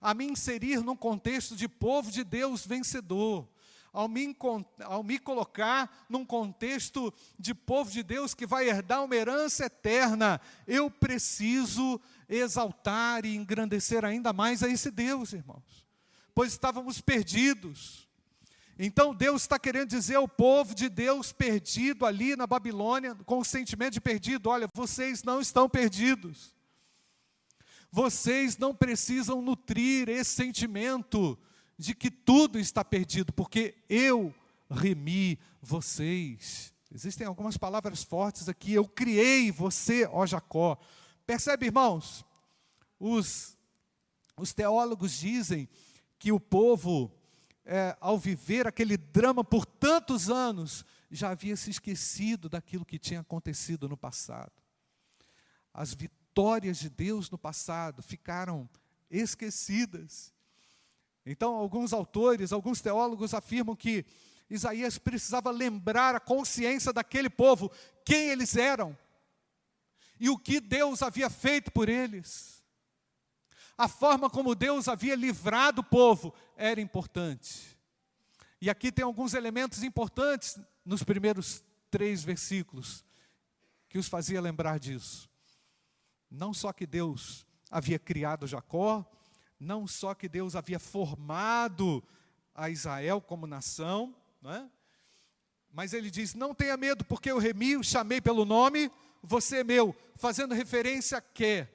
a 0.02 0.13
me 0.13 0.26
inserir 0.26 0.84
num 0.84 0.98
contexto 0.98 1.56
de 1.56 1.65
povo 1.65 2.12
de 2.12 2.26
Deus 2.26 2.67
vencedor, 2.67 3.48
ao 3.93 4.10
me, 4.10 4.36
ao 4.84 5.02
me 5.02 5.17
colocar 5.17 6.06
num 6.10 6.26
contexto 6.26 7.13
de 7.39 7.54
povo 7.54 7.89
de 7.89 8.04
Deus 8.04 8.34
que 8.34 8.45
vai 8.45 8.67
herdar 8.67 9.02
uma 9.02 9.15
herança 9.15 9.67
eterna, 9.67 10.41
eu 10.67 10.91
preciso 10.91 11.98
exaltar 12.28 13.24
e 13.24 13.38
engrandecer 13.38 14.04
ainda 14.04 14.34
mais 14.34 14.62
a 14.62 14.67
esse 14.67 14.91
Deus, 14.91 15.32
irmãos, 15.32 15.88
pois 16.36 16.52
estávamos 16.52 17.00
perdidos. 17.00 18.09
Então 18.82 19.13
Deus 19.13 19.42
está 19.42 19.60
querendo 19.60 19.89
dizer 19.89 20.15
ao 20.15 20.26
povo 20.26 20.74
de 20.74 20.88
Deus 20.88 21.34
perdido 21.34 22.06
ali 22.06 22.38
na 22.38 22.48
Babilônia, 22.48 23.13
com 23.26 23.39
o 23.39 23.46
sentimento 23.46 23.94
de 23.94 24.02
perdido: 24.02 24.50
olha, 24.50 24.70
vocês 24.74 25.22
não 25.22 25.42
estão 25.42 25.68
perdidos. 25.68 26.56
Vocês 27.92 28.58
não 28.58 28.74
precisam 28.74 29.42
nutrir 29.42 30.08
esse 30.08 30.30
sentimento 30.30 31.38
de 31.78 31.94
que 31.94 32.10
tudo 32.10 32.58
está 32.58 32.86
perdido, 32.86 33.34
porque 33.34 33.76
eu 33.89 34.34
remi 34.70 35.38
vocês. 35.62 36.74
Existem 36.89 37.28
algumas 37.28 37.58
palavras 37.58 38.02
fortes 38.04 38.48
aqui. 38.48 38.74
Eu 38.74 38.88
criei 38.88 39.52
você, 39.52 40.08
ó 40.10 40.26
Jacó. 40.26 40.78
Percebe, 41.26 41.65
irmãos? 41.65 42.26
Os, 42.98 43.58
os 44.38 44.54
teólogos 44.54 45.20
dizem 45.20 45.68
que 46.18 46.32
o 46.32 46.39
povo, 46.39 47.12
é, 47.71 47.95
ao 48.01 48.17
viver 48.17 48.65
aquele 48.65 48.97
drama 48.97 49.43
por 49.43 49.63
tantos 49.63 50.27
anos, 50.27 50.84
já 51.12 51.29
havia 51.29 51.55
se 51.55 51.69
esquecido 51.69 52.49
daquilo 52.49 52.84
que 52.84 52.97
tinha 52.97 53.19
acontecido 53.19 53.88
no 53.88 53.95
passado. 53.95 54.51
As 55.71 55.93
vitórias 55.93 56.79
de 56.79 56.89
Deus 56.89 57.29
no 57.29 57.38
passado 57.38 58.01
ficaram 58.01 58.67
esquecidas. 59.08 60.34
Então, 61.23 61.53
alguns 61.53 61.93
autores, 61.93 62.51
alguns 62.51 62.82
teólogos 62.82 63.36
afirmam 63.36 63.75
que 63.75 64.03
Isaías 64.49 64.97
precisava 64.97 65.51
lembrar 65.51 66.15
a 66.15 66.19
consciência 66.19 66.91
daquele 66.91 67.29
povo, 67.29 67.71
quem 68.03 68.29
eles 68.29 68.55
eram 68.55 68.97
e 70.19 70.27
o 70.27 70.39
que 70.39 70.60
Deus 70.60 71.03
havia 71.03 71.29
feito 71.29 71.71
por 71.71 71.88
eles. 71.88 72.59
A 73.80 73.88
forma 73.88 74.30
como 74.30 74.54
Deus 74.54 74.89
havia 74.89 75.15
livrado 75.15 75.80
o 75.80 75.84
povo 75.86 76.34
era 76.58 76.82
importante. 76.82 77.80
E 78.60 78.70
aqui 78.70 78.92
tem 78.92 79.06
alguns 79.06 79.34
elementos 79.34 79.84
importantes 79.84 80.60
nos 80.84 81.02
primeiros 81.02 81.63
três 81.89 82.22
versículos 82.22 83.06
que 83.88 83.98
os 83.98 84.10
fazia 84.10 84.42
lembrar 84.42 84.80
disso. 84.80 85.30
Não 86.30 86.54
só 86.54 86.74
que 86.74 86.86
Deus 86.86 87.46
havia 87.72 87.98
criado 87.98 88.46
Jacó, 88.46 89.10
não 89.58 89.88
só 89.88 90.13
que 90.13 90.28
Deus 90.28 90.58
havia 90.58 90.78
formado 90.78 92.04
a 92.54 92.70
Israel 92.70 93.22
como 93.22 93.48
nação, 93.48 94.13
é? 94.44 94.65
mas 95.72 95.94
ele 95.94 96.12
diz: 96.12 96.34
Não 96.34 96.54
tenha 96.54 96.76
medo, 96.76 97.06
porque 97.06 97.32
eu 97.32 97.38
remi, 97.38 97.78
o 97.78 97.84
chamei 97.84 98.20
pelo 98.20 98.44
nome, 98.44 98.92
você 99.24 99.60
é 99.60 99.63
meu, 99.63 99.96
fazendo 100.18 100.54
referência 100.54 101.18
a 101.18 101.22
quê? 101.22 101.65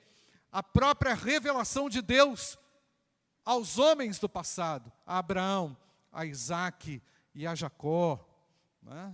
A 0.54 0.62
própria 0.62 1.14
revelação 1.14 1.90
de 1.90 2.00
Deus 2.00 2.56
aos 3.44 3.76
homens 3.76 4.20
do 4.20 4.28
passado, 4.28 4.92
a 5.04 5.18
Abraão, 5.18 5.76
a 6.12 6.24
Isaac 6.24 7.02
e 7.34 7.46
a 7.46 7.54
Jacó. 7.54 8.24
É? 8.86 9.12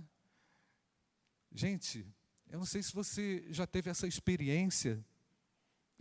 Gente, 1.51 2.05
eu 2.47 2.59
não 2.59 2.65
sei 2.65 2.83
se 2.83 2.93
você 2.93 3.43
já 3.49 3.65
teve 3.65 3.89
essa 3.89 4.07
experiência 4.07 5.03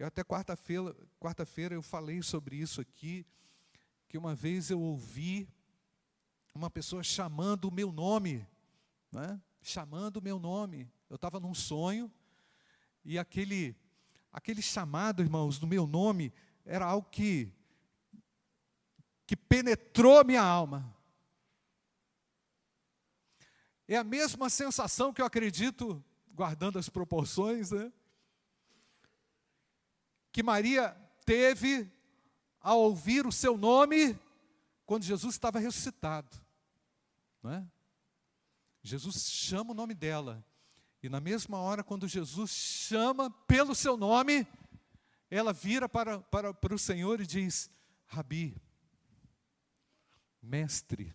eu 0.01 0.07
até 0.07 0.25
quarta-feira, 0.25 0.97
quarta-feira 1.19 1.75
eu 1.75 1.83
falei 1.83 2.23
sobre 2.23 2.57
isso 2.57 2.81
aqui, 2.81 3.27
que 4.09 4.17
uma 4.17 4.35
vez 4.35 4.71
eu 4.71 4.81
ouvi 4.81 5.47
uma 6.55 6.71
pessoa 6.71 7.03
chamando 7.03 7.67
o 7.67 7.71
meu 7.71 7.93
nome, 7.93 8.47
né? 9.13 9.39
chamando 9.61 10.17
o 10.17 10.23
meu 10.23 10.39
nome. 10.39 10.91
Eu 11.11 11.17
estava 11.17 11.39
num 11.39 11.53
sonho 11.53 12.11
e 13.05 13.19
aquele 13.19 13.77
aquele 14.33 14.63
chamado, 14.63 15.23
irmãos, 15.23 15.59
do 15.59 15.67
meu 15.67 15.87
nome 15.87 16.33
era 16.65 16.85
algo 16.85 17.09
que 17.11 17.53
que 19.27 19.37
penetrou 19.37 20.25
minha 20.25 20.43
alma. 20.43 20.93
É 23.87 23.97
a 23.97 24.03
mesma 24.03 24.51
sensação 24.51 25.13
que 25.13 25.23
eu 25.23 25.25
acredito, 25.25 26.05
guardando 26.35 26.81
as 26.81 26.89
proporções, 26.89 27.71
né? 27.71 27.93
que 30.33 30.43
Maria 30.43 30.91
teve 31.25 31.91
ao 32.61 32.81
ouvir 32.81 33.27
o 33.27 33.33
seu 33.33 33.57
nome 33.57 34.19
quando 34.85 35.05
Jesus 35.05 35.35
estava 35.35 35.59
ressuscitado. 35.59 36.37
Não 37.43 37.53
é? 37.53 37.67
Jesus 38.83 39.31
chama 39.31 39.73
o 39.73 39.75
nome 39.75 39.95
dela. 39.95 40.45
E 41.03 41.09
na 41.09 41.21
mesma 41.21 41.59
hora, 41.59 41.83
quando 41.83 42.07
Jesus 42.07 42.51
chama 42.51 43.31
pelo 43.31 43.75
seu 43.75 43.97
nome, 43.97 44.47
ela 45.31 45.53
vira 45.53 45.89
para, 45.89 46.21
para, 46.21 46.53
para 46.53 46.75
o 46.75 46.79
Senhor 46.79 47.21
e 47.21 47.27
diz: 47.27 47.71
Rabi, 48.07 48.57
mestre. 50.43 51.15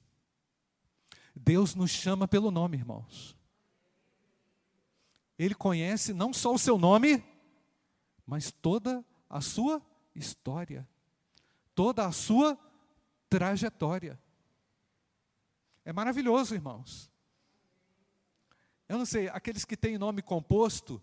Deus 1.35 1.75
nos 1.75 1.91
chama 1.91 2.27
pelo 2.27 2.49
nome, 2.49 2.77
irmãos. 2.77 3.37
Ele 5.37 5.53
conhece 5.53 6.13
não 6.13 6.33
só 6.33 6.53
o 6.53 6.59
seu 6.59 6.77
nome, 6.77 7.21
mas 8.25 8.51
toda 8.51 9.03
a 9.29 9.41
sua 9.41 9.85
história, 10.15 10.87
toda 11.75 12.07
a 12.07 12.11
sua 12.11 12.57
trajetória. 13.29 14.19
É 15.83 15.91
maravilhoso, 15.91 16.55
irmãos. 16.55 17.11
Eu 18.87 18.97
não 18.97 19.05
sei, 19.05 19.27
aqueles 19.29 19.65
que 19.65 19.75
têm 19.75 19.97
nome 19.97 20.21
composto, 20.21 21.01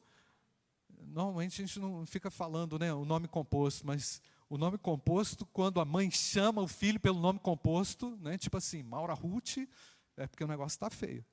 normalmente 0.88 1.60
a 1.60 1.66
gente 1.66 1.78
não 1.80 2.06
fica 2.06 2.30
falando 2.30 2.78
né, 2.78 2.92
o 2.92 3.04
nome 3.04 3.26
composto, 3.26 3.86
mas 3.86 4.22
o 4.48 4.56
nome 4.56 4.78
composto, 4.78 5.44
quando 5.46 5.80
a 5.80 5.84
mãe 5.84 6.10
chama 6.10 6.62
o 6.62 6.68
filho 6.68 7.00
pelo 7.00 7.18
nome 7.18 7.38
composto, 7.38 8.16
né, 8.18 8.38
tipo 8.38 8.56
assim, 8.56 8.82
Maura 8.82 9.14
Ruth, 9.14 9.58
é 10.16 10.26
porque 10.26 10.44
o 10.44 10.48
negócio 10.48 10.76
está 10.76 10.90
feio. 10.90 11.24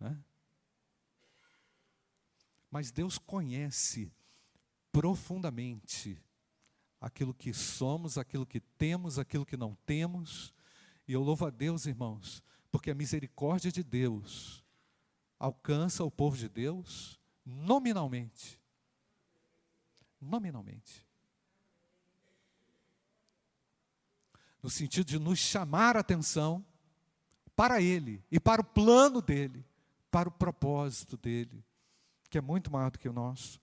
Né? 0.00 0.16
Mas 2.70 2.90
Deus 2.90 3.16
conhece 3.16 4.12
profundamente 4.90 6.20
aquilo 7.00 7.32
que 7.32 7.52
somos, 7.52 8.18
aquilo 8.18 8.44
que 8.44 8.60
temos, 8.60 9.18
aquilo 9.18 9.46
que 9.46 9.56
não 9.56 9.76
temos. 9.86 10.52
E 11.06 11.12
eu 11.12 11.22
louvo 11.22 11.46
a 11.46 11.50
Deus, 11.50 11.86
irmãos, 11.86 12.42
porque 12.72 12.90
a 12.90 12.94
misericórdia 12.94 13.70
de 13.70 13.84
Deus 13.84 14.65
alcança 15.38 16.04
o 16.04 16.10
povo 16.10 16.36
de 16.36 16.48
Deus 16.48 17.18
nominalmente. 17.44 18.60
Nominalmente. 20.20 21.06
No 24.62 24.70
sentido 24.70 25.06
de 25.06 25.18
nos 25.18 25.38
chamar 25.38 25.96
a 25.96 26.00
atenção 26.00 26.64
para 27.54 27.80
Ele 27.80 28.22
e 28.30 28.40
para 28.40 28.60
o 28.60 28.64
plano 28.64 29.22
dele, 29.22 29.64
para 30.10 30.28
o 30.28 30.32
propósito 30.32 31.16
dele, 31.16 31.64
que 32.28 32.38
é 32.38 32.40
muito 32.40 32.70
maior 32.70 32.90
do 32.90 32.98
que 32.98 33.08
o 33.08 33.12
nosso. 33.12 33.60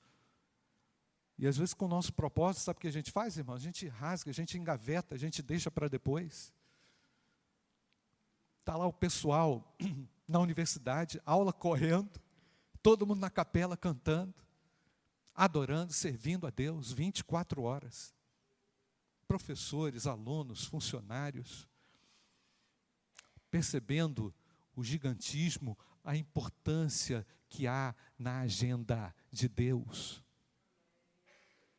E 1.38 1.48
às 1.48 1.58
vezes 1.58 1.74
com 1.74 1.86
o 1.86 1.90
nosso 1.90 2.14
propósito, 2.14 2.64
sabe 2.64 2.78
o 2.78 2.80
que 2.80 2.88
a 2.88 2.92
gente 2.92 3.12
faz, 3.12 3.38
irmão? 3.38 3.56
A 3.56 3.60
gente 3.60 3.88
rasga, 3.88 4.32
a 4.32 4.34
gente 4.34 4.58
engaveta, 4.58 5.16
a 5.16 5.18
gente 5.18 5.42
deixa 5.42 5.70
para 5.70 5.88
depois. 5.88 6.54
Está 8.60 8.78
lá 8.78 8.86
o 8.86 8.94
pessoal 8.94 9.76
na 10.34 10.40
universidade, 10.40 11.22
aula 11.26 11.54
correndo, 11.54 12.20
todo 12.82 13.06
mundo 13.06 13.20
na 13.20 13.30
capela 13.30 13.78
cantando. 13.78 14.34
adorando, 15.36 15.92
servindo 15.94 16.46
a 16.46 16.50
Deus 16.50 16.92
24 16.92 17.62
horas. 17.64 18.14
Professores, 19.28 20.06
alunos, 20.06 20.66
funcionários, 20.66 21.68
percebendo 23.50 24.34
o 24.76 24.84
gigantismo, 24.84 25.78
a 26.04 26.16
importância 26.16 27.26
que 27.50 27.66
há 27.66 27.96
na 28.18 28.42
agenda 28.42 29.16
de 29.32 29.48
Deus. 29.48 30.24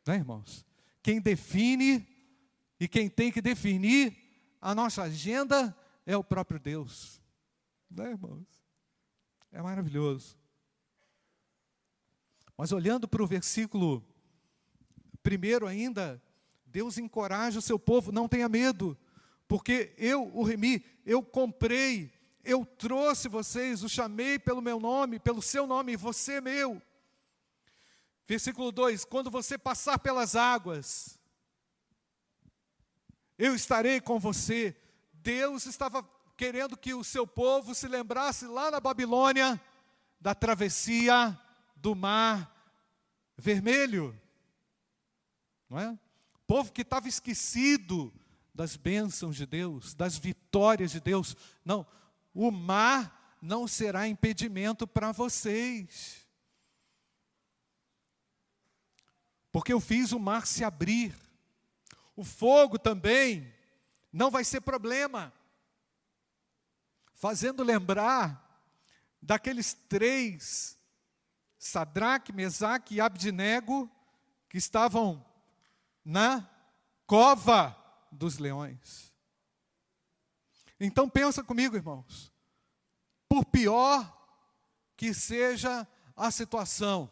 Não 0.05 0.15
é, 0.15 0.17
irmãos? 0.17 0.65
Quem 1.03 1.21
define 1.21 2.07
e 2.81 2.89
quem 2.89 3.09
tem 3.09 3.31
que 3.31 3.41
definir 3.41 4.17
a 4.61 4.75
nossa 4.75 5.03
agenda 5.03 5.77
é 6.07 6.17
o 6.17 6.25
próprio 6.25 6.59
Deus. 6.59 7.24
Não 7.95 8.07
é, 8.07 8.11
irmãos? 8.11 8.47
É 9.53 9.63
maravilhoso. 9.63 10.37
Mas 12.57 12.73
olhando 12.73 13.07
para 13.07 13.23
o 13.23 13.27
versículo 13.27 14.05
primeiro 15.23 15.67
ainda, 15.67 16.21
Deus 16.67 16.99
encoraja 16.99 17.61
o 17.61 17.63
seu 17.63 17.79
povo, 17.79 18.11
não 18.11 18.29
tenha 18.29 18.49
medo, 18.49 18.99
porque 19.47 19.95
eu 19.97 20.29
o 20.37 20.43
remi, 20.43 20.85
eu 21.07 21.23
comprei, 21.23 22.13
eu 22.43 22.67
trouxe 22.67 23.29
vocês, 23.29 23.85
o 23.85 23.89
chamei 23.89 24.39
pelo 24.41 24.61
meu 24.61 24.81
nome, 24.81 25.21
pelo 25.21 25.41
seu 25.41 25.67
nome, 25.67 25.97
você 25.97 26.35
é 26.35 26.41
meu. 26.41 26.83
Versículo 28.27 28.73
2: 28.73 29.05
Quando 29.05 29.31
você 29.31 29.57
passar 29.57 29.99
pelas 30.01 30.35
águas, 30.35 31.19
eu 33.39 33.55
estarei 33.55 34.01
com 34.01 34.19
você. 34.19 34.77
Deus 35.13 35.65
estava 35.65 36.03
querendo 36.37 36.77
que 36.77 36.95
o 36.95 37.05
seu 37.05 37.27
povo 37.27 37.75
se 37.75 37.87
lembrasse 37.87 38.47
lá 38.47 38.71
na 38.71 38.81
Babilônia 38.81 39.61
da 40.21 40.35
travessia 40.35 41.39
do 41.77 41.95
mar 41.95 42.51
vermelho. 43.37 44.19
Não 45.69 45.79
é? 45.79 45.99
Povo 46.47 46.73
que 46.73 46.83
estava 46.83 47.09
esquecido 47.09 48.13
das 48.55 48.77
bênçãos 48.77 49.37
de 49.37 49.47
Deus, 49.47 49.95
das 49.95 50.17
vitórias 50.17 50.91
de 50.91 51.01
Deus. 51.01 51.37
Não, 51.65 51.87
o 52.33 52.51
mar 52.51 53.37
não 53.41 53.67
será 53.67 54.09
impedimento 54.09 54.87
para 54.87 55.13
vocês. 55.13 56.27
Porque 59.53 59.73
eu 59.73 59.81
fiz 59.81 60.13
o 60.13 60.19
mar 60.19 60.47
se 60.47 60.65
abrir. 60.65 61.15
O 62.17 62.25
fogo 62.25 62.79
também 62.79 63.53
não 64.13 64.31
vai 64.31 64.45
ser 64.45 64.61
problema. 64.61 65.33
Fazendo 67.25 67.65
lembrar 67.65 68.63
daqueles 69.23 69.73
três, 69.73 70.79
Sadraque, 71.59 72.35
Mesaque 72.35 72.97
e 72.97 73.01
Abdinego, 73.01 73.91
que 74.47 74.59
estavam 74.59 75.25
na 76.05 76.47
cova 77.07 77.75
dos 78.13 78.37
leões. 78.37 79.11
Então 80.79 81.09
pensa 81.09 81.43
comigo, 81.43 81.75
irmãos. 81.75 82.31
Por 83.27 83.47
pior 83.47 84.15
que 84.95 85.15
seja 85.15 85.89
a 86.15 86.31
situação, 86.31 87.11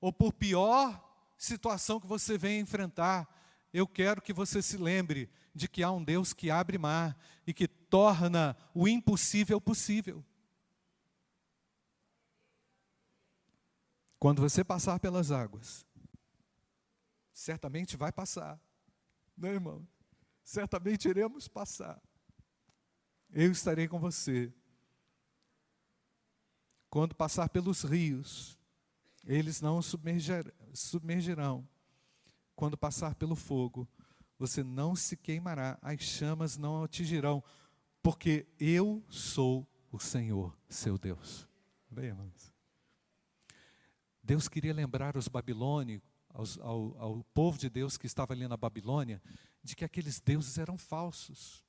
ou 0.00 0.12
por 0.12 0.32
pior 0.32 1.12
situação 1.36 1.98
que 1.98 2.06
você 2.06 2.38
venha 2.38 2.60
enfrentar, 2.60 3.28
eu 3.72 3.88
quero 3.88 4.22
que 4.22 4.32
você 4.32 4.62
se 4.62 4.76
lembre 4.76 5.28
de 5.52 5.66
que 5.66 5.82
há 5.82 5.90
um 5.90 6.04
Deus 6.04 6.32
que 6.32 6.52
abre 6.52 6.78
mar 6.78 7.18
e 7.44 7.52
que 7.52 7.66
torna 7.94 8.56
o 8.74 8.88
impossível 8.88 9.60
possível. 9.60 10.24
Quando 14.18 14.42
você 14.42 14.64
passar 14.64 14.98
pelas 14.98 15.30
águas, 15.30 15.86
certamente 17.32 17.96
vai 17.96 18.10
passar, 18.10 18.60
não, 19.36 19.48
é, 19.48 19.52
irmão? 19.52 19.86
Certamente 20.42 21.08
iremos 21.08 21.46
passar. 21.46 22.02
Eu 23.30 23.52
estarei 23.52 23.86
com 23.86 24.00
você. 24.00 24.52
Quando 26.90 27.14
passar 27.14 27.48
pelos 27.48 27.84
rios, 27.84 28.58
eles 29.24 29.60
não 29.60 29.80
submergirão. 29.80 31.64
Quando 32.56 32.76
passar 32.76 33.14
pelo 33.14 33.36
fogo, 33.36 33.88
você 34.36 34.64
não 34.64 34.96
se 34.96 35.16
queimará, 35.16 35.78
as 35.80 36.00
chamas 36.00 36.56
não 36.56 36.82
atingirão, 36.82 37.40
porque 38.04 38.46
eu 38.60 39.02
sou 39.08 39.66
o 39.90 39.98
Senhor, 39.98 40.54
seu 40.68 40.98
Deus. 40.98 41.48
Bem, 41.90 42.08
irmãos. 42.08 42.52
Deus 44.22 44.46
queria 44.46 44.74
lembrar 44.74 45.16
os 45.16 45.26
babilônicos, 45.26 46.06
aos, 46.28 46.58
ao, 46.58 46.98
ao 47.00 47.24
povo 47.32 47.56
de 47.56 47.70
Deus 47.70 47.96
que 47.96 48.04
estava 48.04 48.34
ali 48.34 48.46
na 48.46 48.58
Babilônia, 48.58 49.22
de 49.62 49.74
que 49.74 49.86
aqueles 49.86 50.20
deuses 50.20 50.58
eram 50.58 50.76
falsos. 50.76 51.64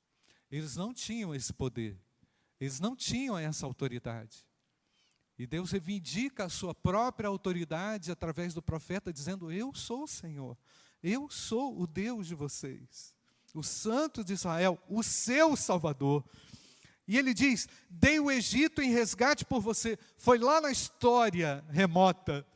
Eles 0.50 0.76
não 0.76 0.92
tinham 0.92 1.34
esse 1.34 1.54
poder, 1.54 1.98
eles 2.60 2.80
não 2.80 2.94
tinham 2.94 3.38
essa 3.38 3.64
autoridade. 3.64 4.46
E 5.38 5.46
Deus 5.46 5.70
reivindica 5.70 6.44
a 6.44 6.50
sua 6.50 6.74
própria 6.74 7.28
autoridade 7.28 8.12
através 8.12 8.52
do 8.52 8.60
profeta, 8.60 9.10
dizendo: 9.10 9.50
Eu 9.50 9.72
sou 9.72 10.02
o 10.02 10.08
Senhor, 10.08 10.58
eu 11.02 11.30
sou 11.30 11.80
o 11.80 11.86
Deus 11.86 12.26
de 12.26 12.34
vocês, 12.34 13.15
o 13.58 13.62
Santo 13.62 14.24
de 14.24 14.32
Israel, 14.32 14.78
o 14.88 15.02
seu 15.02 15.56
Salvador. 15.56 16.24
E 17.06 17.16
ele 17.16 17.32
diz: 17.32 17.68
Dei 17.88 18.20
o 18.20 18.30
Egito 18.30 18.82
em 18.82 18.90
resgate 18.90 19.44
por 19.44 19.60
você. 19.60 19.98
Foi 20.16 20.38
lá 20.38 20.60
na 20.60 20.70
história 20.70 21.64
remota 21.70 22.46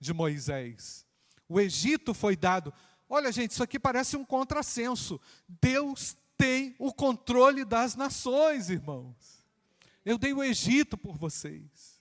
de 0.00 0.12
Moisés. 0.12 1.06
O 1.48 1.60
Egito 1.60 2.14
foi 2.14 2.36
dado. 2.36 2.72
Olha, 3.08 3.30
gente, 3.30 3.52
isso 3.52 3.62
aqui 3.62 3.78
parece 3.78 4.16
um 4.16 4.24
contrassenso. 4.24 5.20
Deus 5.60 6.16
tem 6.36 6.74
o 6.78 6.92
controle 6.92 7.64
das 7.64 7.94
nações, 7.94 8.68
irmãos. 8.70 9.44
Eu 10.04 10.18
dei 10.18 10.32
o 10.32 10.42
Egito 10.42 10.96
por 10.96 11.16
vocês 11.16 11.96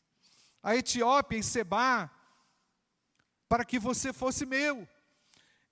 a 0.66 0.76
Etiópia 0.76 1.38
e 1.38 1.44
Seba, 1.44 2.10
para 3.48 3.64
que 3.64 3.78
você 3.78 4.12
fosse 4.12 4.48
meu. 4.48 4.88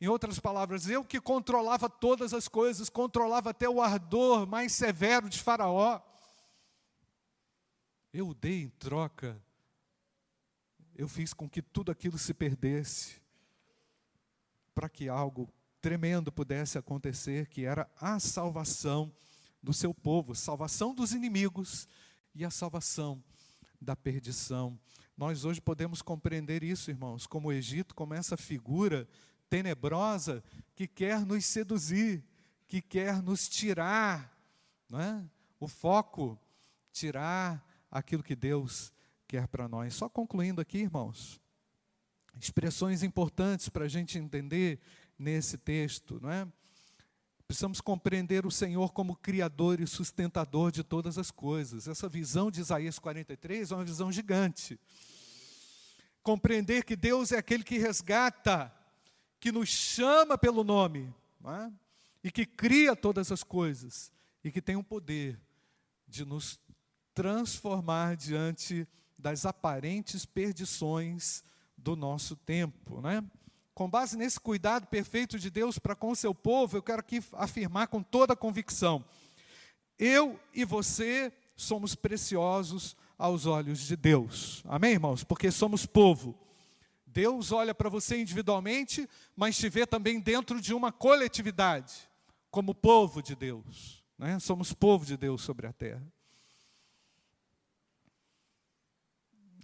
Em 0.04 0.08
outras 0.10 0.38
palavras, 0.38 0.90
eu 0.90 1.02
que 1.02 1.22
controlava 1.22 1.90
todas 1.90 2.34
as 2.34 2.50
coisas, 2.50 2.90
controlava 2.90 3.52
até 3.52 3.70
o 3.70 3.82
ardor 3.82 4.46
mais 4.46 4.74
severo 4.74 5.30
de 5.30 5.42
Faraó. 5.42 6.02
Eu 8.12 8.34
dei 8.34 8.64
em 8.64 8.70
troca, 8.72 9.42
eu 10.94 11.08
fiz 11.08 11.34
com 11.34 11.50
que 11.50 11.62
tudo 11.62 11.90
aquilo 11.90 12.18
se 12.18 12.34
perdesse, 12.34 13.22
para 14.76 14.90
que 14.90 15.08
algo 15.08 15.50
tremendo 15.80 16.34
pudesse 16.34 16.78
acontecer, 16.78 17.48
que 17.48 17.64
era 17.64 17.90
a 17.96 18.20
salvação 18.20 19.10
do 19.62 19.72
seu 19.72 19.94
povo, 19.94 20.36
salvação 20.36 20.94
dos 20.94 21.14
inimigos 21.14 21.88
e 22.36 22.44
a 22.44 22.52
salvação 22.52 23.24
da 23.80 23.96
perdição. 23.96 24.78
Nós 25.16 25.46
hoje 25.46 25.62
podemos 25.62 26.02
compreender 26.02 26.62
isso, 26.62 26.92
irmãos, 26.92 27.26
como 27.26 27.48
o 27.48 27.54
Egito, 27.54 27.96
como 27.96 28.14
essa 28.14 28.36
figura 28.36 29.08
tenebrosa 29.54 30.44
que 30.76 30.88
quer 30.88 31.24
nos 31.24 31.46
seduzir, 31.46 32.24
que 32.68 32.82
quer 32.82 33.22
nos 33.22 33.48
tirar 33.48 34.36
não 34.90 35.00
é? 35.00 35.24
o 35.60 35.68
foco, 35.68 36.40
tirar 36.92 37.64
aquilo 37.92 38.24
que 38.24 38.36
Deus 38.36 38.92
quer 39.28 39.48
para 39.48 39.68
nós. 39.68 39.94
Só 39.94 40.10
concluindo 40.10 40.60
aqui, 40.60 40.80
irmãos, 40.80 41.40
expressões 42.42 43.04
importantes 43.04 43.70
para 43.70 43.86
a 43.86 43.88
gente 43.88 44.18
entender 44.18 44.80
nesse 45.20 45.56
texto, 45.56 46.20
não 46.20 46.32
é? 46.32 46.48
Precisamos 47.48 47.80
compreender 47.80 48.48
o 48.48 48.52
Senhor 48.52 48.92
como 48.92 49.16
Criador 49.16 49.80
e 49.80 49.86
sustentador 49.86 50.72
de 50.72 50.84
todas 50.84 51.20
as 51.20 51.30
coisas. 51.30 51.88
Essa 51.88 52.10
visão 52.10 52.50
de 52.50 52.60
Isaías 52.60 52.98
43 52.98 53.72
é 53.72 53.76
uma 53.76 53.86
visão 53.86 54.12
gigante. 54.12 54.80
Compreender 56.24 56.84
que 56.84 56.96
Deus 56.96 57.32
é 57.32 57.38
aquele 57.38 57.64
que 57.64 57.78
resgata, 57.78 58.74
que 59.44 59.52
nos 59.52 59.68
chama 59.68 60.38
pelo 60.38 60.64
nome, 60.64 61.14
é? 61.46 61.70
e 62.24 62.32
que 62.32 62.46
cria 62.46 62.96
todas 62.96 63.30
as 63.30 63.44
coisas, 63.44 64.10
e 64.42 64.50
que 64.50 64.62
tem 64.62 64.78
o 64.78 64.84
poder 64.84 65.38
de 66.08 66.24
nos 66.24 66.62
transformar 67.14 68.16
diante 68.16 68.88
das 69.20 69.46
aparentes 69.46 70.26
perdições 70.26 71.44
do 71.78 71.94
nosso 71.94 72.38
tempo. 72.38 73.02
Não 73.02 73.10
é? 73.10 73.22
com 73.76 73.90
base 73.90 74.16
nesse 74.16 74.40
cuidado 74.40 74.88
perfeito 74.88 75.38
de 75.38 75.50
Deus 75.50 75.78
para 75.78 75.94
com 75.94 76.12
o 76.12 76.16
seu 76.16 76.34
povo, 76.34 76.78
eu 76.78 76.82
quero 76.82 77.02
aqui 77.02 77.22
afirmar 77.34 77.88
com 77.88 78.02
toda 78.02 78.32
a 78.32 78.38
convicção: 78.38 79.04
eu 80.00 80.40
e 80.54 80.64
você 80.64 81.34
somos 81.54 81.96
preciosos 81.96 82.96
aos 83.18 83.46
olhos 83.46 83.82
de 83.82 83.98
Deus. 83.98 84.64
Amém, 84.66 84.94
irmãos? 84.94 85.22
Porque 85.22 85.52
somos 85.52 85.86
povo. 85.86 86.34
Deus 87.14 87.52
olha 87.52 87.76
para 87.76 87.90
você 87.90 88.20
individualmente, 88.20 89.08
mas 89.36 89.56
te 89.56 89.70
vê 89.70 89.86
também 89.86 90.20
dentro 90.20 90.60
de 90.60 90.74
uma 90.74 90.92
coletividade, 90.92 92.10
como 92.50 92.74
povo 92.74 93.22
de 93.22 93.36
Deus. 93.36 94.04
Né? 94.18 94.40
Somos 94.40 94.74
povo 94.74 95.06
de 95.06 95.16
Deus 95.16 95.42
sobre 95.44 95.68
a 95.68 95.74
terra. 95.74 96.04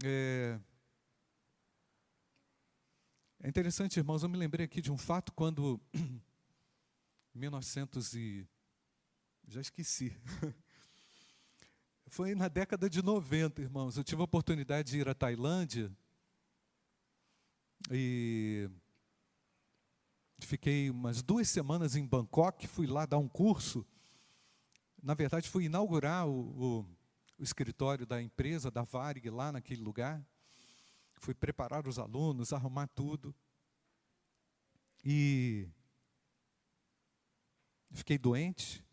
É, 0.04 0.60
É 3.42 3.48
interessante, 3.48 3.98
irmãos, 3.98 4.22
eu 4.22 4.28
me 4.28 4.38
lembrei 4.38 4.66
aqui 4.66 4.82
de 4.82 4.92
um 4.92 4.98
fato 4.98 5.32
quando, 5.32 5.80
em 7.34 7.40
1900 7.40 8.14
e... 8.14 8.46
já 9.48 9.62
esqueci. 9.62 10.14
Foi 12.06 12.36
na 12.36 12.50
década 12.50 12.90
de 12.90 13.02
90, 13.02 13.62
irmãos. 13.62 13.96
Eu 13.96 14.04
tive 14.04 14.20
a 14.22 14.26
oportunidade 14.26 14.92
de 14.92 15.00
ir 15.00 15.08
à 15.08 15.14
Tailândia 15.14 15.90
e 17.92 18.70
fiquei 20.40 20.90
umas 20.90 21.22
duas 21.22 21.50
semanas 21.50 21.96
em 21.96 22.06
Bangkok, 22.06 22.68
fui 22.68 22.86
lá 22.86 23.06
dar 23.06 23.18
um 23.18 23.28
curso. 23.28 23.86
Na 25.02 25.14
verdade, 25.14 25.50
fui 25.50 25.66
inaugurar 25.66 26.28
o, 26.28 26.32
o, 26.32 26.86
o 27.40 27.44
escritório 27.44 28.06
da 28.06 28.22
empresa, 28.22 28.70
da 28.70 28.84
Varig, 28.84 29.30
lá 29.30 29.52
naquele 29.52 29.82
lugar. 29.82 30.24
Fui 31.16 31.34
preparar 31.34 31.88
os 31.88 31.98
alunos, 31.98 32.54
arrumar 32.54 32.88
tudo. 32.88 33.34
E 35.04 35.68
fiquei 37.92 38.18
doente, 38.18 38.86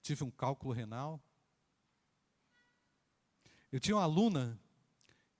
tive 0.00 0.24
um 0.24 0.30
cálculo 0.30 0.72
renal. 0.72 1.20
Eu 3.70 3.80
tinha 3.80 3.96
uma 3.96 4.02
aluna 4.02 4.60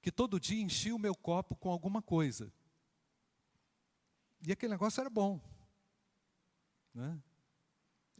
que 0.03 0.11
todo 0.11 0.41
dia 0.41 0.61
enchia 0.61 0.95
o 0.95 0.99
meu 0.99 1.15
copo 1.15 1.55
com 1.55 1.71
alguma 1.71 2.03
coisa. 2.03 2.53
E 4.45 4.51
aquele 4.51 4.73
negócio 4.73 5.01
era 5.01 5.09
bom. 5.09 5.41
Né? 6.93 7.19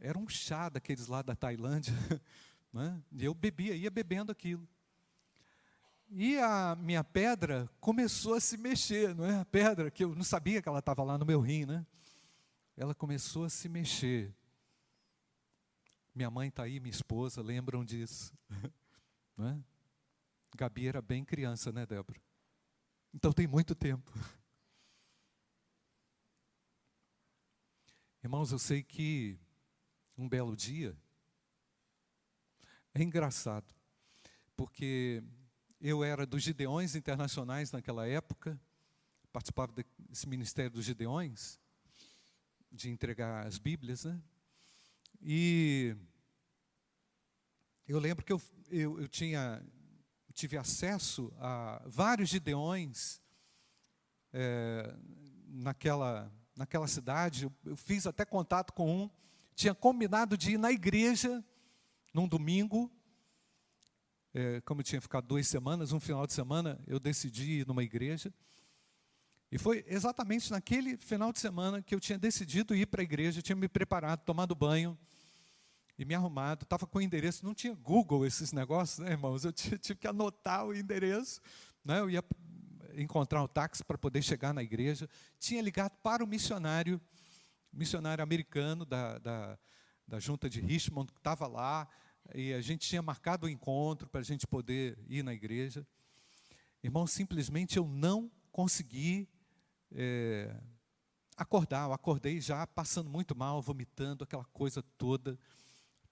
Era 0.01 0.17
um 0.17 0.29
chá 0.29 0.69
daqueles 0.69 1.09
lá 1.09 1.21
da 1.21 1.37
Tailândia. 1.37 1.93
Né? 2.73 3.03
E 3.13 3.23
eu 3.23 3.35
bebia, 3.35 3.77
ia 3.77 3.91
bebendo 3.91 4.33
aquilo. 4.33 4.67
E 6.09 6.39
a 6.39 6.75
minha 6.75 7.05
pedra 7.05 7.69
começou 7.79 8.33
a 8.33 8.41
se 8.41 8.57
mexer, 8.57 9.15
não 9.15 9.27
é? 9.27 9.41
A 9.41 9.45
pedra, 9.45 9.91
que 9.91 10.03
eu 10.03 10.15
não 10.15 10.25
sabia 10.25 10.63
que 10.63 10.71
ela 10.71 10.79
estava 10.79 11.03
lá 11.03 11.19
no 11.19 11.27
meu 11.27 11.39
rim, 11.39 11.67
né? 11.67 11.87
Ela 12.75 12.95
começou 12.95 13.45
a 13.45 13.51
se 13.51 13.69
mexer. 13.69 14.35
Minha 16.15 16.31
mãe 16.31 16.49
está 16.49 16.63
aí, 16.63 16.81
minha 16.81 16.91
esposa, 16.91 17.43
lembram 17.43 17.85
disso. 17.85 18.33
Não 19.37 19.49
é? 19.49 19.63
Gabi 20.57 20.87
era 20.87 21.01
bem 21.01 21.25
criança, 21.25 21.73
né, 21.73 21.87
Débora? 21.87 22.21
Então 23.15 23.33
tem 23.33 23.47
muito 23.47 23.75
tempo. 23.75 24.11
Irmãos, 28.23 28.53
eu 28.53 28.59
sei 28.59 28.83
que 28.83 29.39
um 30.17 30.29
belo 30.29 30.57
dia 30.57 30.97
é 32.95 33.03
engraçado, 33.03 33.75
porque 34.57 35.23
eu 35.81 36.05
era 36.05 36.25
dos 36.25 36.43
Gideões 36.43 36.95
Internacionais 36.95 37.73
naquela 37.73 38.07
época, 38.07 38.61
participava 39.33 39.73
desse 39.99 40.29
ministério 40.29 40.71
dos 40.71 40.85
Gideões, 40.85 41.59
de 42.71 42.91
entregar 42.91 43.47
as 43.47 43.59
Bíblias, 43.59 44.05
né? 44.05 44.23
E 45.21 45.97
eu 47.89 47.99
lembro 47.99 48.25
que 48.25 48.33
eu, 48.33 48.41
eu, 48.71 49.01
eu 49.01 49.09
tinha, 49.09 49.65
tive 50.33 50.57
acesso 50.57 51.33
a 51.39 51.83
vários 51.87 52.29
Gideões 52.29 53.21
é, 54.33 54.95
naquela 55.47 56.33
naquela 56.57 56.87
cidade, 56.87 57.45
eu, 57.45 57.53
eu 57.65 57.77
fiz 57.77 58.07
até 58.07 58.25
contato 58.25 58.73
com 58.73 59.05
um, 59.05 59.11
tinha 59.55 59.75
combinado 59.75 60.37
de 60.37 60.53
ir 60.53 60.59
na 60.59 60.71
igreja 60.71 61.45
num 62.13 62.29
domingo, 62.29 62.91
é, 64.35 64.61
como 64.63 64.81
eu 64.81 64.85
tinha 64.85 65.01
ficado 65.01 65.27
duas 65.27 65.47
semanas, 65.47 65.93
um 65.93 66.01
final 66.01 66.27
de 66.27 66.33
semana, 66.33 66.81
eu 66.87 66.99
decidi 66.99 67.61
ir 67.61 67.67
numa 67.67 67.83
igreja. 67.83 68.33
E 69.51 69.59
foi 69.59 69.85
exatamente 69.87 70.51
naquele 70.51 70.97
final 70.97 71.33
de 71.33 71.39
semana 71.39 71.83
que 71.83 71.95
eu 71.95 72.01
tinha 72.01 72.19
decidido 72.19 72.75
ir 72.75 72.87
para 72.87 73.03
a 73.03 73.05
igreja, 73.05 73.43
tinha 73.43 73.57
me 73.57 73.69
preparado, 73.69 74.21
tomado 74.21 74.55
banho 74.55 74.99
e 76.03 76.05
me 76.05 76.15
arrumado. 76.15 76.65
Estava 76.65 76.87
com 76.87 76.99
o 76.99 77.03
endereço, 77.03 77.45
não 77.45 77.55
tinha 77.55 77.75
Google 77.75 78.27
esses 78.27 78.53
negócios, 78.53 78.99
né, 78.99 79.13
irmãos? 79.13 79.45
Eu 79.45 79.53
tive 79.55 79.95
que 79.97 80.07
anotar 80.07 80.67
o 80.67 80.75
endereço. 80.75 81.41
Né? 81.85 82.01
Eu 82.01 82.11
ia 82.11 82.25
encontrar 82.95 83.43
um 83.43 83.47
táxi 83.47 83.85
para 83.85 83.97
poder 83.97 84.23
chegar 84.23 84.53
na 84.53 84.63
igreja. 84.63 85.09
Tinha 85.39 85.63
ligado 85.63 85.93
para 86.03 86.23
o 86.23 86.27
missionário, 86.27 87.01
missionário 87.73 88.23
americano 88.23 88.85
da, 88.85 89.19
da, 89.19 89.59
da 90.07 90.19
junta 90.19 90.51
de 90.51 90.61
Richmond, 90.61 91.13
que 91.13 91.19
estava 91.19 91.47
lá, 91.47 91.89
e 92.35 92.53
a 92.53 92.61
gente 92.61 92.89
tinha 92.89 93.01
marcado 93.01 93.47
o 93.47 93.49
um 93.49 93.53
encontro 93.53 94.09
para 94.09 94.21
a 94.21 94.25
gente 94.25 94.47
poder 94.47 94.99
ir 95.09 95.23
na 95.23 95.33
igreja. 95.33 95.87
Irmão, 96.83 97.07
simplesmente 97.07 97.77
eu 97.77 97.87
não 97.87 98.31
consegui 98.51 99.29
é, 99.93 100.55
acordar. 101.37 101.87
Eu 101.87 101.93
acordei 101.93 102.41
já 102.41 102.67
passando 102.67 103.09
muito 103.09 103.37
mal, 103.37 103.63
vomitando, 103.63 104.25
aquela 104.25 104.45
coisa 104.47 104.83
toda. 104.99 105.39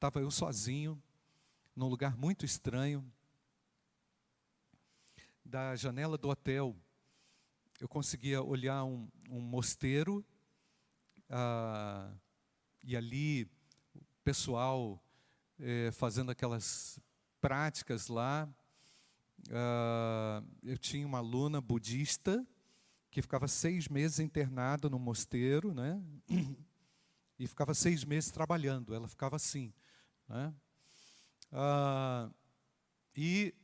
Estava 0.00 0.18
eu 0.18 0.30
sozinho, 0.30 0.98
num 1.76 1.86
lugar 1.86 2.16
muito 2.16 2.42
estranho 2.42 3.04
da 5.44 5.76
janela 5.76 6.16
do 6.16 6.30
hotel, 6.30 6.74
eu 7.78 7.86
conseguia 7.86 8.42
olhar 8.42 8.82
um, 8.82 9.06
um 9.28 9.40
mosteiro, 9.40 10.24
ah, 11.28 12.10
e 12.82 12.96
ali 12.96 13.44
o 13.94 14.02
pessoal 14.24 14.98
eh, 15.58 15.90
fazendo 15.92 16.30
aquelas 16.30 16.98
práticas 17.38 18.08
lá. 18.08 18.48
Ah, 19.50 20.42
eu 20.62 20.78
tinha 20.78 21.06
uma 21.06 21.18
aluna 21.18 21.60
budista 21.60 22.42
que 23.10 23.20
ficava 23.20 23.46
seis 23.46 23.86
meses 23.86 24.18
internada 24.18 24.88
no 24.88 24.98
mosteiro, 24.98 25.74
né? 25.74 26.02
E 27.38 27.46
ficava 27.46 27.72
seis 27.72 28.04
meses 28.04 28.30
trabalhando. 28.30 28.94
Ela 28.94 29.08
ficava 29.08 29.36
assim, 29.36 29.72
né? 30.30 30.54
Ah, 31.52 32.30
e 33.14 33.54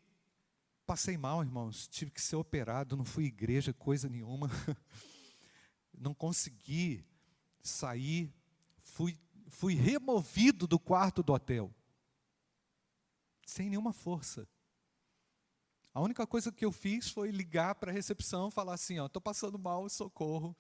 Passei 0.86 1.18
mal, 1.18 1.42
irmãos, 1.42 1.88
tive 1.88 2.12
que 2.12 2.22
ser 2.22 2.36
operado, 2.36 2.96
não 2.96 3.04
fui 3.04 3.24
igreja, 3.24 3.72
coisa 3.72 4.08
nenhuma. 4.08 4.48
Não 5.98 6.12
consegui 6.12 7.02
sair, 7.62 8.30
fui, 8.82 9.18
fui 9.48 9.72
removido 9.72 10.66
do 10.66 10.78
quarto 10.78 11.22
do 11.22 11.32
hotel. 11.32 11.74
Sem 13.46 13.70
nenhuma 13.70 13.94
força. 13.94 14.46
A 15.94 16.02
única 16.02 16.26
coisa 16.26 16.52
que 16.52 16.66
eu 16.66 16.70
fiz 16.70 17.08
foi 17.08 17.30
ligar 17.30 17.76
para 17.76 17.90
a 17.90 17.94
recepção, 17.94 18.50
falar 18.50 18.74
assim, 18.74 18.98
ó, 18.98 19.06
estou 19.06 19.22
passando 19.22 19.58
mal, 19.58 19.88
socorro. 19.88 20.54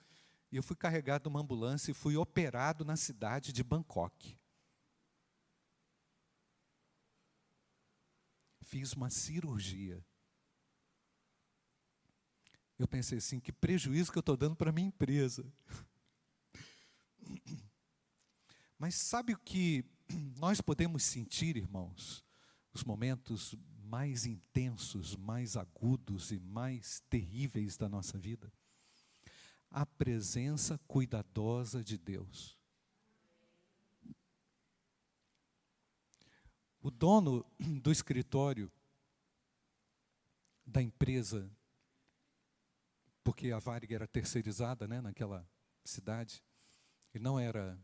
E 0.50 0.56
eu 0.56 0.62
fui 0.62 0.74
carregado 0.74 1.28
numa 1.28 1.42
ambulância 1.42 1.90
e 1.90 1.94
fui 1.94 2.16
operado 2.16 2.82
na 2.82 2.96
cidade 2.96 3.52
de 3.52 3.62
Bangkok. 3.62 4.38
Fiz 8.66 8.92
uma 8.92 9.10
cirurgia. 9.10 10.04
Eu 12.76 12.88
pensei 12.88 13.18
assim: 13.18 13.38
que 13.38 13.52
prejuízo 13.52 14.10
que 14.10 14.18
eu 14.18 14.20
estou 14.20 14.36
dando 14.36 14.56
para 14.56 14.72
minha 14.72 14.88
empresa. 14.88 15.46
Mas 18.78 18.96
sabe 18.96 19.32
o 19.32 19.38
que 19.38 19.84
nós 20.36 20.60
podemos 20.60 21.04
sentir, 21.04 21.56
irmãos? 21.56 22.24
Os 22.72 22.82
momentos 22.82 23.54
mais 23.84 24.26
intensos, 24.26 25.14
mais 25.16 25.56
agudos 25.56 26.32
e 26.32 26.38
mais 26.40 27.00
terríveis 27.08 27.76
da 27.76 27.88
nossa 27.88 28.18
vida? 28.18 28.52
A 29.70 29.86
presença 29.86 30.76
cuidadosa 30.88 31.84
de 31.84 31.96
Deus. 31.96 32.55
O 36.86 36.90
dono 36.92 37.44
do 37.82 37.90
escritório 37.90 38.70
da 40.64 40.80
empresa 40.80 41.50
porque 43.24 43.50
a 43.50 43.58
Varig 43.58 43.92
era 43.92 44.06
terceirizada 44.06 44.86
né, 44.86 45.00
naquela 45.00 45.44
cidade. 45.84 46.44
Ele 47.12 47.24
não 47.24 47.40
era, 47.40 47.76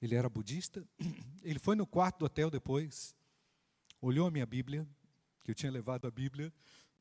ele 0.00 0.14
era 0.14 0.28
budista. 0.28 0.86
Ele 1.42 1.58
foi 1.58 1.74
no 1.74 1.84
quarto 1.84 2.20
do 2.20 2.26
hotel 2.26 2.48
depois, 2.48 3.12
olhou 4.00 4.28
a 4.28 4.30
minha 4.30 4.46
Bíblia, 4.46 4.86
que 5.42 5.50
eu 5.50 5.54
tinha 5.54 5.72
levado 5.72 6.06
a 6.06 6.10
Bíblia, 6.10 6.52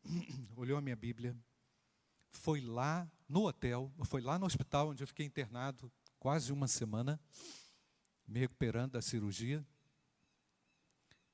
olhou 0.58 0.76
a 0.76 0.82
minha 0.82 0.96
Bíblia, 0.96 1.38
foi 2.32 2.62
lá 2.62 3.08
no 3.30 3.46
hotel, 3.46 3.92
foi 4.06 4.22
lá 4.22 4.40
no 4.40 4.48
hospital 4.48 4.90
onde 4.90 5.04
eu 5.04 5.08
fiquei 5.08 5.28
internado 5.28 5.92
quase 6.18 6.52
uma 6.52 6.68
semana, 6.68 7.20
me 8.28 8.40
recuperando 8.40 8.94
da 8.94 9.04
cirurgia. 9.04 9.64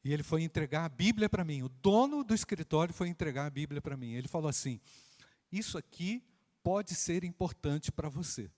E 0.04 0.12
ele 0.12 0.24
foi 0.24 0.44
entregar 0.44 0.86
a 0.86 0.90
Bíblia 0.90 1.30
para 1.30 1.46
mim. 1.46 1.64
O 1.64 1.70
dono 1.70 2.24
do 2.24 2.34
escritório 2.34 2.94
foi 2.94 3.08
entregar 3.08 3.46
a 3.46 3.50
Bíblia 3.50 3.82
para 3.82 3.96
mim. 3.96 4.14
Ele 4.14 4.28
falou 4.28 4.50
assim: 4.50 4.80
Isso 5.52 5.78
aqui 5.78 6.22
pode 6.62 6.94
ser 6.94 7.24
importante 7.24 7.92
para 7.92 8.10
você. 8.10 8.52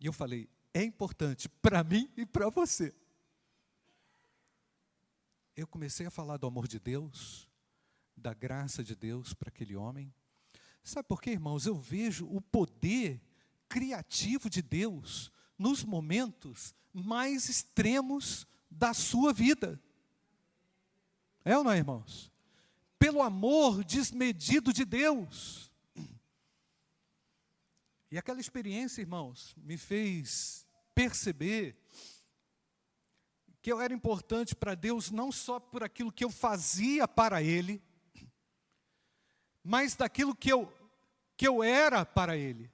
E 0.00 0.06
eu 0.06 0.12
falei: 0.12 0.48
é 0.72 0.82
importante 0.82 1.48
para 1.48 1.82
mim 1.82 2.10
e 2.16 2.24
para 2.24 2.48
você. 2.50 2.94
Eu 5.56 5.66
comecei 5.66 6.06
a 6.06 6.10
falar 6.10 6.36
do 6.36 6.46
amor 6.46 6.68
de 6.68 6.78
Deus, 6.78 7.48
da 8.16 8.32
graça 8.32 8.84
de 8.84 8.94
Deus 8.94 9.34
para 9.34 9.48
aquele 9.48 9.74
homem. 9.74 10.14
Sabe 10.82 11.08
por 11.08 11.20
quê, 11.20 11.30
irmãos? 11.30 11.66
Eu 11.66 11.74
vejo 11.74 12.26
o 12.26 12.40
poder 12.40 13.20
criativo 13.68 14.48
de 14.48 14.62
Deus 14.62 15.32
nos 15.58 15.82
momentos 15.82 16.74
mais 16.92 17.48
extremos 17.48 18.46
da 18.70 18.94
sua 18.94 19.32
vida. 19.32 19.82
É 21.48 21.56
ou 21.56 21.64
não 21.64 21.72
é, 21.72 21.78
irmãos? 21.78 22.30
Pelo 22.98 23.22
amor 23.22 23.82
desmedido 23.82 24.70
de 24.70 24.84
Deus. 24.84 25.72
E 28.10 28.18
aquela 28.18 28.38
experiência, 28.38 29.00
irmãos, 29.00 29.54
me 29.56 29.78
fez 29.78 30.66
perceber 30.94 31.74
que 33.62 33.72
eu 33.72 33.80
era 33.80 33.94
importante 33.94 34.54
para 34.54 34.74
Deus 34.74 35.10
não 35.10 35.32
só 35.32 35.58
por 35.58 35.82
aquilo 35.82 36.12
que 36.12 36.22
eu 36.22 36.30
fazia 36.30 37.08
para 37.08 37.42
Ele, 37.42 37.82
mas 39.64 39.96
daquilo 39.96 40.36
que 40.36 40.52
eu, 40.52 40.70
que 41.34 41.48
eu 41.48 41.62
era 41.62 42.04
para 42.04 42.36
Ele, 42.36 42.70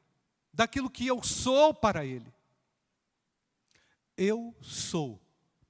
daquilo 0.53 0.91
que 0.91 1.07
eu 1.07 1.23
sou 1.23 1.73
para 1.73 2.05
Ele. 2.05 2.35
Eu 4.17 4.53
sou 4.61 5.23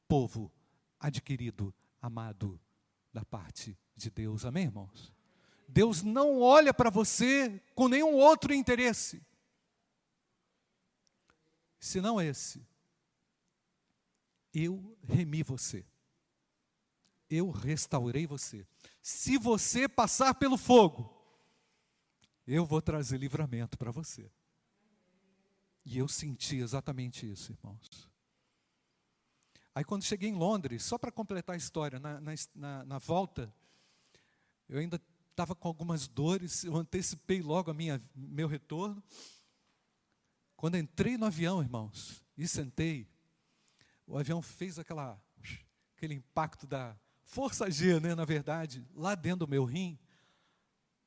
povo 0.08 0.50
adquirido, 0.98 1.74
amado 2.00 2.58
da 3.14 3.24
parte 3.24 3.78
de 3.96 4.10
Deus. 4.10 4.44
Amém, 4.44 4.64
irmãos? 4.64 5.14
Deus 5.68 6.02
não 6.02 6.40
olha 6.40 6.74
para 6.74 6.90
você 6.90 7.62
com 7.74 7.88
nenhum 7.88 8.14
outro 8.14 8.52
interesse, 8.52 9.22
senão 11.78 12.20
esse. 12.20 12.66
Eu 14.52 14.96
remi 15.02 15.42
você. 15.42 15.86
Eu 17.30 17.50
restaurei 17.50 18.26
você. 18.26 18.66
Se 19.00 19.38
você 19.38 19.88
passar 19.88 20.34
pelo 20.34 20.56
fogo, 20.56 21.10
eu 22.46 22.66
vou 22.66 22.82
trazer 22.82 23.18
livramento 23.18 23.78
para 23.78 23.90
você. 23.90 24.30
E 25.84 25.98
eu 25.98 26.06
senti 26.06 26.56
exatamente 26.56 27.30
isso, 27.30 27.52
irmãos. 27.52 28.08
Aí 29.74 29.84
quando 29.84 30.04
cheguei 30.04 30.28
em 30.28 30.34
Londres, 30.34 30.84
só 30.84 30.96
para 30.96 31.10
completar 31.10 31.54
a 31.54 31.56
história, 31.56 31.98
na, 31.98 32.20
na, 32.54 32.84
na 32.84 32.98
volta, 32.98 33.52
eu 34.68 34.78
ainda 34.78 35.00
estava 35.30 35.52
com 35.54 35.66
algumas 35.66 36.06
dores, 36.06 36.62
eu 36.62 36.76
antecipei 36.76 37.42
logo 37.42 37.70
a 37.70 37.74
minha, 37.74 38.00
meu 38.14 38.46
retorno. 38.46 39.02
Quando 40.56 40.78
entrei 40.78 41.18
no 41.18 41.26
avião, 41.26 41.60
irmãos, 41.60 42.24
e 42.38 42.46
sentei, 42.46 43.08
o 44.06 44.16
avião 44.16 44.40
fez 44.40 44.78
aquela, 44.78 45.20
aquele 45.96 46.14
impacto 46.14 46.68
da 46.68 46.96
força 47.24 47.68
G, 47.68 47.98
né, 47.98 48.14
na 48.14 48.24
verdade, 48.24 48.86
lá 48.94 49.16
dentro 49.16 49.40
do 49.40 49.48
meu 49.48 49.64
rim. 49.64 49.98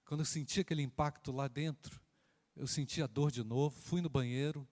Quando 0.03 0.21
eu 0.21 0.25
senti 0.25 0.59
aquele 0.59 0.81
impacto 0.81 1.31
lá 1.31 1.47
dentro, 1.47 2.01
eu 2.53 2.67
senti 2.67 3.01
a 3.01 3.07
dor 3.07 3.31
de 3.31 3.43
novo, 3.43 3.79
fui 3.79 4.01
no 4.01 4.09
banheiro, 4.09 4.67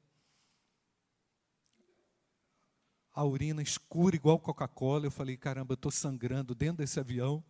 a 3.15 3.23
urina 3.23 3.61
escura 3.61 4.13
igual 4.13 4.37
Coca-Cola. 4.37 5.05
Eu 5.05 5.11
falei, 5.11 5.37
caramba, 5.37 5.71
eu 5.71 5.75
estou 5.75 5.89
sangrando 5.89 6.53
dentro 6.53 6.77
desse 6.77 6.99
avião. 6.99 7.41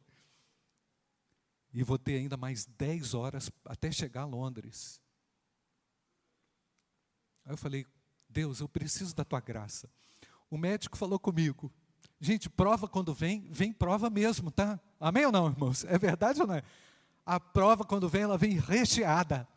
E 1.74 1.82
vou 1.82 1.98
ter 1.98 2.18
ainda 2.18 2.38
mais 2.38 2.66
10 2.66 3.16
horas 3.16 3.52
até 3.66 3.92
chegar 3.92 4.22
a 4.22 4.26
Londres. 4.26 5.02
Aí 7.44 7.52
eu 7.52 7.58
falei, 7.58 7.86
Deus, 8.30 8.60
eu 8.60 8.70
preciso 8.70 9.16
da 9.16 9.26
tua 9.26 9.40
graça. 9.40 9.90
O 10.52 10.58
médico 10.58 10.98
falou 10.98 11.18
comigo, 11.18 11.74
gente, 12.22 12.48
prova 12.48 12.88
quando 12.88 13.14
vem, 13.14 13.50
vem 13.52 13.74
prova 13.74 14.10
mesmo, 14.10 14.52
tá? 14.52 14.80
Amém 15.00 15.26
ou 15.26 15.32
não, 15.32 15.48
irmãos? 15.48 15.84
É 15.86 15.98
verdade 15.98 16.40
ou 16.40 16.48
não 16.48 16.56
é? 16.56 16.64
A 17.26 17.40
prova 17.40 17.84
quando 17.84 18.08
vem, 18.08 18.22
ela 18.22 18.38
vem 18.38 18.60
recheada. 18.60 19.48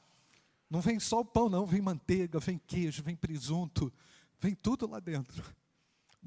Não 0.71 0.81
vem 0.81 0.99
só 0.99 1.21
o 1.21 1.25
pão, 1.25 1.51
não, 1.51 1.67
vem 1.67 1.83
manteiga, 1.83 2.41
vem 2.41 2.59
queijo, 2.59 3.03
vem 3.03 3.15
presunto, 3.15 3.93
vem 4.41 4.55
tudo 4.55 4.89
lá 4.89 5.01
dentro 5.01 5.58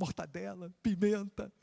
mortadela, 0.01 0.73
pimenta. 0.81 1.53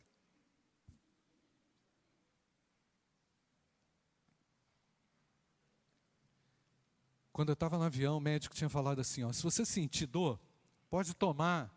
Quando 7.33 7.51
eu 7.51 7.55
estava 7.55 7.77
no 7.77 7.85
avião, 7.85 8.17
o 8.17 8.21
médico 8.21 8.55
tinha 8.55 8.71
falado 8.71 9.01
assim: 9.01 9.25
ó, 9.25 9.33
se 9.33 9.43
você 9.43 9.65
sentir 9.65 10.07
dor, 10.07 10.41
pode 10.89 11.15
tomar 11.15 11.73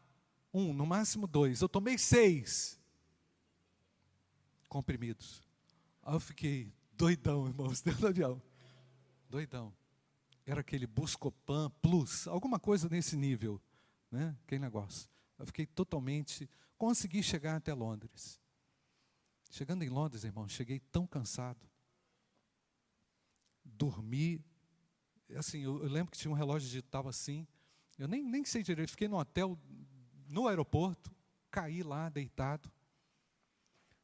um, 0.53 0.74
no 0.74 0.86
máximo 0.86 1.26
dois. 1.26 1.62
Eu 1.62 1.70
tomei 1.70 1.97
seis 1.97 2.80
comprimidos. 4.70 5.41
Aí 6.03 6.16
eu 6.16 6.20
fiquei 6.20 6.74
doidão, 6.93 7.47
irmãos, 7.47 7.82
dentro 7.84 8.01
do 8.01 8.07
avião. 8.07 8.41
Doidão. 9.30 9.74
Era 10.45 10.62
aquele 10.62 10.88
Buscopan 10.88 11.70
Plus, 11.82 12.28
alguma 12.28 12.59
coisa 12.59 12.89
nesse 12.89 13.16
nível, 13.16 13.62
né? 14.12 14.36
Aquele 14.43 14.62
negócio. 14.62 15.09
Eu 15.41 15.47
fiquei 15.47 15.65
totalmente. 15.65 16.49
Consegui 16.77 17.23
chegar 17.23 17.55
até 17.55 17.73
Londres. 17.73 18.39
Chegando 19.49 19.83
em 19.83 19.89
Londres, 19.89 20.23
irmão, 20.23 20.47
cheguei 20.47 20.79
tão 20.79 21.07
cansado. 21.07 21.59
Dormi. 23.65 24.39
Assim, 25.35 25.61
eu, 25.61 25.81
eu 25.81 25.89
lembro 25.89 26.11
que 26.11 26.17
tinha 26.17 26.31
um 26.31 26.35
relógio 26.35 26.67
digital 26.67 27.07
assim. 27.07 27.47
Eu 27.97 28.07
nem, 28.07 28.23
nem 28.23 28.45
sei 28.45 28.61
direito. 28.61 28.91
Fiquei 28.91 29.07
no 29.07 29.17
hotel, 29.17 29.59
no 30.27 30.47
aeroporto. 30.47 31.11
Caí 31.49 31.81
lá, 31.81 32.07
deitado. 32.07 32.71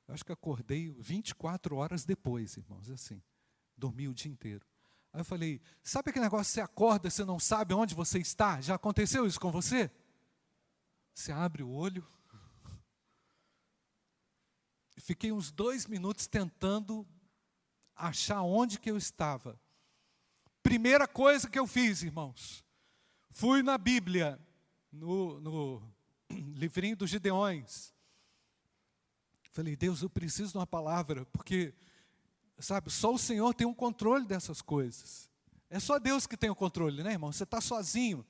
Acho 0.07 0.25
que 0.25 0.31
acordei 0.31 0.89
24 0.89 1.75
horas 1.75 2.03
depois, 2.03 2.57
irmãos. 2.57 2.89
Assim. 2.89 3.21
Dormi 3.77 4.07
o 4.07 4.13
dia 4.13 4.31
inteiro. 4.31 4.65
Aí 5.13 5.21
eu 5.21 5.25
falei: 5.25 5.61
sabe 5.83 6.09
aquele 6.09 6.25
negócio 6.25 6.49
que 6.49 6.55
você 6.55 6.61
acorda, 6.61 7.09
você 7.09 7.23
não 7.23 7.39
sabe 7.39 7.73
onde 7.73 7.93
você 7.93 8.17
está? 8.19 8.59
Já 8.59 8.75
aconteceu 8.75 9.27
isso 9.27 9.39
com 9.39 9.51
você? 9.51 9.91
Você 11.18 11.32
abre 11.32 11.63
o 11.63 11.72
olho. 11.72 12.05
Fiquei 14.97 15.32
uns 15.32 15.49
dois 15.49 15.88
minutos 15.88 16.28
tentando 16.28 17.07
achar 17.95 18.43
onde 18.43 18.80
que 18.80 18.91
eu 18.91 18.95
estava. 18.95 19.59
Primeira 20.61 21.07
coisa 21.07 21.49
que 21.49 21.57
eu 21.57 21.65
fiz, 21.65 22.03
irmãos, 22.03 22.63
fui 23.32 23.63
na 23.63 23.80
Bíblia, 23.80 24.39
no, 24.91 25.41
no 25.41 25.93
livrinho 26.30 26.95
dos 26.95 27.09
Gideões. 27.09 27.91
Falei, 29.49 29.76
Deus, 29.76 30.03
eu 30.03 30.09
preciso 30.11 30.51
de 30.51 30.59
uma 30.59 30.68
palavra, 30.68 31.26
porque, 31.34 31.74
sabe, 32.59 32.91
só 32.91 33.11
o 33.11 33.18
Senhor 33.18 33.55
tem 33.55 33.65
o 33.65 33.72
um 33.72 33.74
controle 33.74 34.28
dessas 34.28 34.61
coisas. 34.61 35.32
É 35.68 35.80
só 35.80 35.97
Deus 35.97 36.28
que 36.28 36.38
tem 36.38 36.51
o 36.51 36.55
controle, 36.55 37.01
né, 37.01 37.13
irmão? 37.13 37.32
Você 37.32 37.43
está 37.43 37.59
sozinho. 37.59 38.24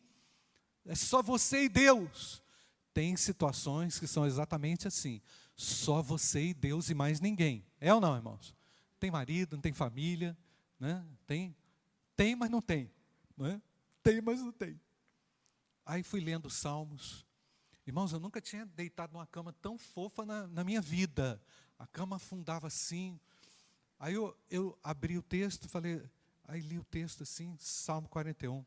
É 0.86 0.96
só 0.96 1.22
você 1.22 1.66
e 1.66 1.70
Deus. 1.70 2.47
Tem 2.98 3.16
situações 3.16 4.00
que 4.00 4.08
são 4.08 4.26
exatamente 4.26 4.88
assim. 4.88 5.22
Só 5.56 6.02
você 6.02 6.48
e 6.48 6.54
Deus 6.56 6.90
e 6.90 6.96
mais 6.96 7.20
ninguém. 7.20 7.64
É 7.80 7.94
ou 7.94 8.02
não, 8.02 8.16
irmãos? 8.16 8.56
Tem 9.00 9.12
marido, 9.12 9.56
não 9.56 9.62
tem 9.62 9.72
família, 9.72 10.36
né? 10.80 11.06
Tem, 11.28 11.56
tem, 12.16 12.36
mas 12.36 12.50
não 12.50 12.60
tem, 12.60 12.92
não 13.38 13.46
é? 13.46 13.62
Tem, 14.02 14.20
mas 14.20 14.42
não 14.42 14.52
tem. 14.52 14.82
Aí 15.86 16.02
fui 16.02 16.20
lendo 16.20 16.50
Salmos. 16.50 17.24
Irmãos, 17.86 18.14
eu 18.14 18.20
nunca 18.20 18.42
tinha 18.42 18.66
deitado 18.66 19.14
numa 19.14 19.28
cama 19.28 19.54
tão 19.62 19.78
fofa 19.78 20.26
na, 20.26 20.48
na 20.48 20.64
minha 20.64 20.82
vida. 20.82 21.40
A 21.78 21.86
cama 21.86 22.16
afundava 22.16 22.66
assim. 22.66 23.20
Aí 24.00 24.16
eu, 24.16 24.36
eu 24.50 24.76
abri 24.82 25.20
o 25.20 25.22
texto, 25.22 25.70
falei, 25.70 26.02
aí 26.46 26.62
li 26.62 26.80
o 26.80 26.84
texto 26.84 27.22
assim, 27.22 27.56
Salmo 27.60 28.10
41 28.10 28.66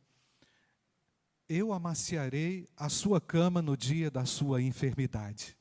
eu 1.50 1.72
amaciarei 1.72 2.68
a 2.76 2.88
sua 2.88 3.20
cama 3.20 3.60
no 3.60 3.76
dia 3.76 4.08
da 4.08 4.24
sua 4.24 4.62
enfermidade. 4.62 5.58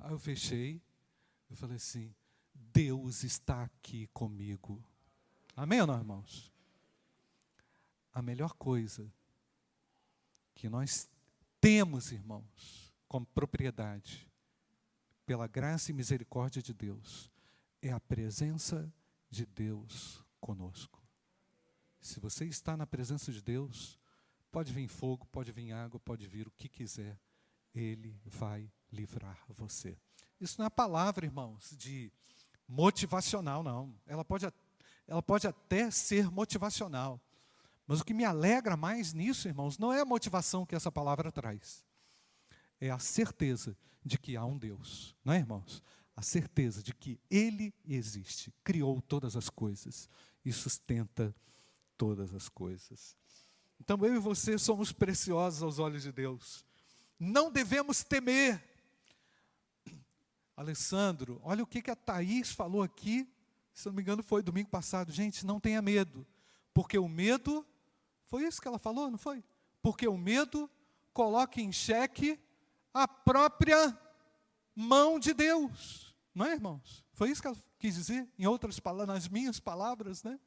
Aí 0.00 0.10
eu 0.10 0.18
fechei, 0.18 0.82
eu 1.48 1.56
falei 1.56 1.76
assim: 1.76 2.12
Deus 2.52 3.22
está 3.22 3.62
aqui 3.62 4.08
comigo. 4.08 4.84
Amém 5.54 5.80
ou 5.80 5.86
não, 5.86 5.96
irmãos? 5.96 6.52
A 8.12 8.20
melhor 8.20 8.54
coisa 8.54 9.08
que 10.56 10.68
nós 10.68 11.08
temos, 11.60 12.10
irmãos, 12.10 12.92
como 13.06 13.24
propriedade, 13.26 14.28
pela 15.24 15.46
graça 15.46 15.92
e 15.92 15.94
misericórdia 15.94 16.60
de 16.60 16.74
Deus, 16.74 17.30
é 17.80 17.92
a 17.92 18.00
presença 18.00 18.92
de 19.30 19.46
Deus 19.46 20.20
conosco. 20.40 21.03
Se 22.04 22.20
você 22.20 22.44
está 22.44 22.76
na 22.76 22.86
presença 22.86 23.32
de 23.32 23.40
Deus, 23.40 23.98
pode 24.52 24.70
vir 24.74 24.86
fogo, 24.88 25.26
pode 25.32 25.50
vir 25.50 25.72
água, 25.72 25.98
pode 25.98 26.26
vir 26.26 26.46
o 26.46 26.50
que 26.50 26.68
quiser, 26.68 27.18
Ele 27.74 28.20
vai 28.26 28.70
livrar 28.92 29.42
você. 29.48 29.96
Isso 30.38 30.56
não 30.58 30.66
é 30.66 30.70
palavra, 30.70 31.24
irmãos, 31.24 31.74
de 31.78 32.12
motivacional, 32.68 33.62
não. 33.62 33.98
Ela 34.06 34.22
pode, 34.22 34.46
ela 35.06 35.22
pode 35.22 35.46
até 35.46 35.90
ser 35.90 36.30
motivacional. 36.30 37.18
Mas 37.86 38.00
o 38.00 38.04
que 38.04 38.12
me 38.12 38.26
alegra 38.26 38.76
mais 38.76 39.14
nisso, 39.14 39.48
irmãos, 39.48 39.78
não 39.78 39.90
é 39.90 40.02
a 40.02 40.04
motivação 40.04 40.66
que 40.66 40.74
essa 40.74 40.92
palavra 40.92 41.32
traz. 41.32 41.82
É 42.78 42.90
a 42.90 42.98
certeza 42.98 43.74
de 44.04 44.18
que 44.18 44.36
há 44.36 44.44
um 44.44 44.58
Deus, 44.58 45.16
não 45.24 45.32
é, 45.32 45.38
irmãos? 45.38 45.82
a 46.14 46.22
certeza 46.22 46.82
de 46.82 46.94
que 46.94 47.18
Ele 47.30 47.74
existe, 47.88 48.52
criou 48.62 49.00
todas 49.00 49.36
as 49.36 49.48
coisas 49.48 50.08
e 50.44 50.52
sustenta 50.52 51.34
todas 51.96 52.34
as 52.34 52.48
coisas. 52.48 53.16
Então 53.80 53.98
eu 54.04 54.14
e 54.14 54.18
você 54.18 54.58
somos 54.58 54.92
preciosos 54.92 55.62
aos 55.62 55.78
olhos 55.78 56.02
de 56.02 56.12
Deus. 56.12 56.64
Não 57.18 57.50
devemos 57.50 58.02
temer. 58.02 58.62
Alessandro, 60.56 61.40
olha 61.42 61.64
o 61.64 61.66
que, 61.66 61.90
a 61.90 61.96
Thaís 61.96 62.52
falou 62.52 62.82
aqui, 62.82 63.28
se 63.72 63.86
não 63.86 63.94
me 63.94 64.02
engano 64.02 64.22
foi 64.22 64.42
domingo 64.42 64.70
passado. 64.70 65.10
Gente, 65.10 65.44
não 65.44 65.58
tenha 65.58 65.82
medo, 65.82 66.24
porque 66.72 66.96
o 66.96 67.08
medo, 67.08 67.66
foi 68.26 68.44
isso 68.44 68.62
que 68.62 68.68
ela 68.68 68.78
falou, 68.78 69.10
não 69.10 69.18
foi? 69.18 69.42
Porque 69.82 70.06
o 70.06 70.16
medo 70.16 70.70
coloca 71.12 71.60
em 71.60 71.72
xeque 71.72 72.38
a 72.92 73.08
própria 73.08 73.98
mão 74.74 75.18
de 75.18 75.34
Deus. 75.34 76.14
Não 76.34 76.46
é, 76.46 76.52
irmãos? 76.52 77.04
Foi 77.12 77.30
isso 77.30 77.40
que 77.40 77.48
ela 77.48 77.56
quis 77.78 77.94
dizer, 77.96 78.28
em 78.38 78.46
outras 78.46 78.78
palavras, 78.80 79.14
nas 79.14 79.28
minhas 79.28 79.60
palavras, 79.60 80.22
né? 80.22 80.38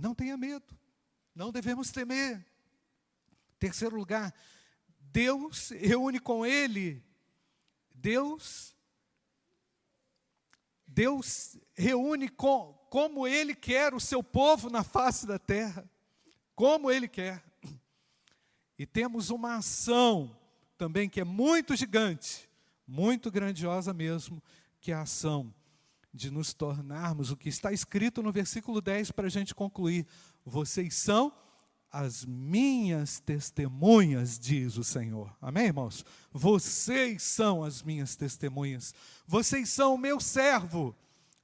Não 0.00 0.14
tenha 0.14 0.36
medo, 0.36 0.76
não 1.34 1.52
devemos 1.52 1.90
temer. 1.90 2.44
Terceiro 3.58 3.94
lugar, 3.94 4.34
Deus 4.98 5.68
reúne 5.70 6.18
com 6.18 6.46
Ele, 6.46 7.04
Deus, 7.94 8.74
Deus 10.86 11.58
reúne 11.74 12.30
com, 12.30 12.72
como 12.88 13.28
Ele 13.28 13.54
quer 13.54 13.92
o 13.92 14.00
seu 14.00 14.22
povo 14.22 14.70
na 14.70 14.82
face 14.82 15.26
da 15.26 15.38
terra, 15.38 15.88
como 16.54 16.90
Ele 16.90 17.06
quer. 17.06 17.44
E 18.78 18.86
temos 18.86 19.28
uma 19.28 19.56
ação 19.56 20.34
também 20.78 21.10
que 21.10 21.20
é 21.20 21.24
muito 21.24 21.76
gigante, 21.76 22.48
muito 22.86 23.30
grandiosa 23.30 23.92
mesmo, 23.92 24.42
que 24.80 24.92
é 24.92 24.94
a 24.94 25.02
ação 25.02 25.54
de 26.12 26.30
nos 26.30 26.52
tornarmos 26.52 27.30
o 27.30 27.36
que 27.36 27.48
está 27.48 27.72
escrito 27.72 28.22
no 28.22 28.32
versículo 28.32 28.80
10 28.80 29.12
para 29.12 29.26
a 29.26 29.30
gente 29.30 29.54
concluir. 29.54 30.06
Vocês 30.44 30.94
são 30.94 31.32
as 31.90 32.24
minhas 32.24 33.18
testemunhas, 33.20 34.38
diz 34.38 34.76
o 34.76 34.84
Senhor. 34.84 35.36
Amém, 35.40 35.66
irmãos? 35.66 36.04
Vocês 36.32 37.22
são 37.22 37.64
as 37.64 37.82
minhas 37.82 38.14
testemunhas. 38.14 38.94
Vocês 39.26 39.68
são 39.70 39.94
o 39.94 39.98
meu 39.98 40.20
servo, 40.20 40.94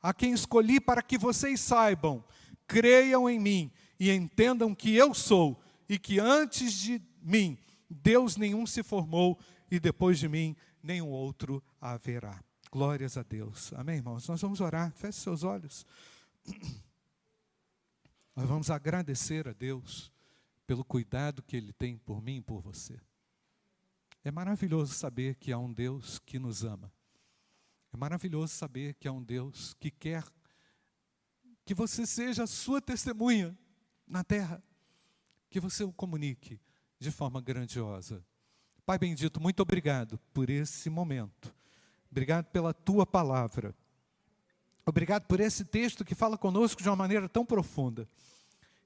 a 0.00 0.14
quem 0.14 0.32
escolhi 0.32 0.80
para 0.80 1.02
que 1.02 1.18
vocês 1.18 1.60
saibam, 1.60 2.24
creiam 2.66 3.28
em 3.28 3.40
mim 3.40 3.72
e 3.98 4.10
entendam 4.10 4.74
que 4.74 4.94
eu 4.94 5.14
sou 5.14 5.60
e 5.88 5.98
que 5.98 6.20
antes 6.20 6.74
de 6.74 7.02
mim 7.20 7.58
Deus 7.90 8.36
nenhum 8.36 8.66
se 8.66 8.82
formou 8.82 9.38
e 9.70 9.80
depois 9.80 10.18
de 10.18 10.28
mim 10.28 10.56
nenhum 10.82 11.08
outro 11.08 11.62
haverá. 11.80 12.40
Glórias 12.76 13.16
a 13.16 13.22
Deus. 13.22 13.72
Amém, 13.72 13.96
irmãos? 13.96 14.28
Nós 14.28 14.38
vamos 14.38 14.60
orar. 14.60 14.92
Feche 14.92 15.18
seus 15.20 15.42
olhos. 15.42 15.86
Nós 18.36 18.46
vamos 18.46 18.68
agradecer 18.68 19.48
a 19.48 19.54
Deus 19.54 20.12
pelo 20.66 20.84
cuidado 20.84 21.42
que 21.42 21.56
Ele 21.56 21.72
tem 21.72 21.96
por 21.96 22.20
mim 22.20 22.36
e 22.36 22.42
por 22.42 22.60
você. 22.60 23.00
É 24.22 24.30
maravilhoso 24.30 24.92
saber 24.92 25.36
que 25.36 25.52
há 25.52 25.58
um 25.58 25.72
Deus 25.72 26.18
que 26.18 26.38
nos 26.38 26.64
ama. 26.64 26.92
É 27.94 27.96
maravilhoso 27.96 28.52
saber 28.52 28.92
que 28.96 29.08
há 29.08 29.12
um 29.12 29.24
Deus 29.24 29.72
que 29.80 29.90
quer 29.90 30.22
que 31.64 31.72
você 31.72 32.04
seja 32.04 32.42
a 32.42 32.46
sua 32.46 32.82
testemunha 32.82 33.56
na 34.06 34.22
terra, 34.22 34.62
que 35.48 35.60
você 35.60 35.82
o 35.82 35.94
comunique 35.94 36.60
de 36.98 37.10
forma 37.10 37.40
grandiosa. 37.40 38.22
Pai 38.84 38.98
bendito, 38.98 39.40
muito 39.40 39.60
obrigado 39.60 40.18
por 40.34 40.50
esse 40.50 40.90
momento. 40.90 41.56
Obrigado 42.10 42.46
pela 42.46 42.72
tua 42.72 43.06
palavra. 43.06 43.74
Obrigado 44.84 45.26
por 45.26 45.40
esse 45.40 45.64
texto 45.64 46.04
que 46.04 46.14
fala 46.14 46.38
conosco 46.38 46.82
de 46.82 46.88
uma 46.88 46.96
maneira 46.96 47.28
tão 47.28 47.44
profunda, 47.44 48.08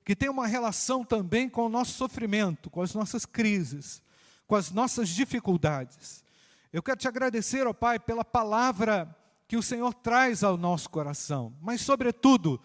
que 0.04 0.16
tem 0.16 0.30
uma 0.30 0.46
relação 0.46 1.04
também 1.04 1.48
com 1.48 1.66
o 1.66 1.68
nosso 1.68 1.92
sofrimento, 1.92 2.70
com 2.70 2.80
as 2.80 2.94
nossas 2.94 3.26
crises, 3.26 4.02
com 4.46 4.56
as 4.56 4.70
nossas 4.70 5.10
dificuldades. 5.10 6.24
Eu 6.72 6.82
quero 6.82 6.98
te 6.98 7.06
agradecer, 7.06 7.66
ó 7.66 7.72
Pai, 7.72 7.98
pela 7.98 8.24
palavra 8.24 9.14
que 9.46 9.56
o 9.56 9.62
Senhor 9.62 9.92
traz 9.92 10.42
ao 10.42 10.56
nosso 10.56 10.88
coração, 10.88 11.54
mas, 11.60 11.80
sobretudo, 11.80 12.60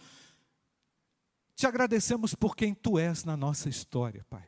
te 1.56 1.66
agradecemos 1.66 2.36
por 2.36 2.56
quem 2.56 2.74
tu 2.74 2.99
és 2.99 3.24
na 3.24 3.36
nossa 3.36 3.68
história, 3.68 4.26
Pai. 4.30 4.47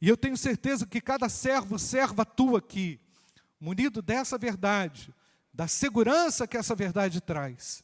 E 0.00 0.08
eu 0.08 0.16
tenho 0.16 0.36
certeza 0.36 0.86
que 0.86 1.00
cada 1.00 1.28
servo, 1.28 1.78
serva 1.78 2.24
tua 2.24 2.58
aqui, 2.58 3.00
munido 3.60 4.00
dessa 4.00 4.38
verdade, 4.38 5.12
da 5.52 5.66
segurança 5.66 6.46
que 6.46 6.56
essa 6.56 6.74
verdade 6.74 7.20
traz, 7.20 7.82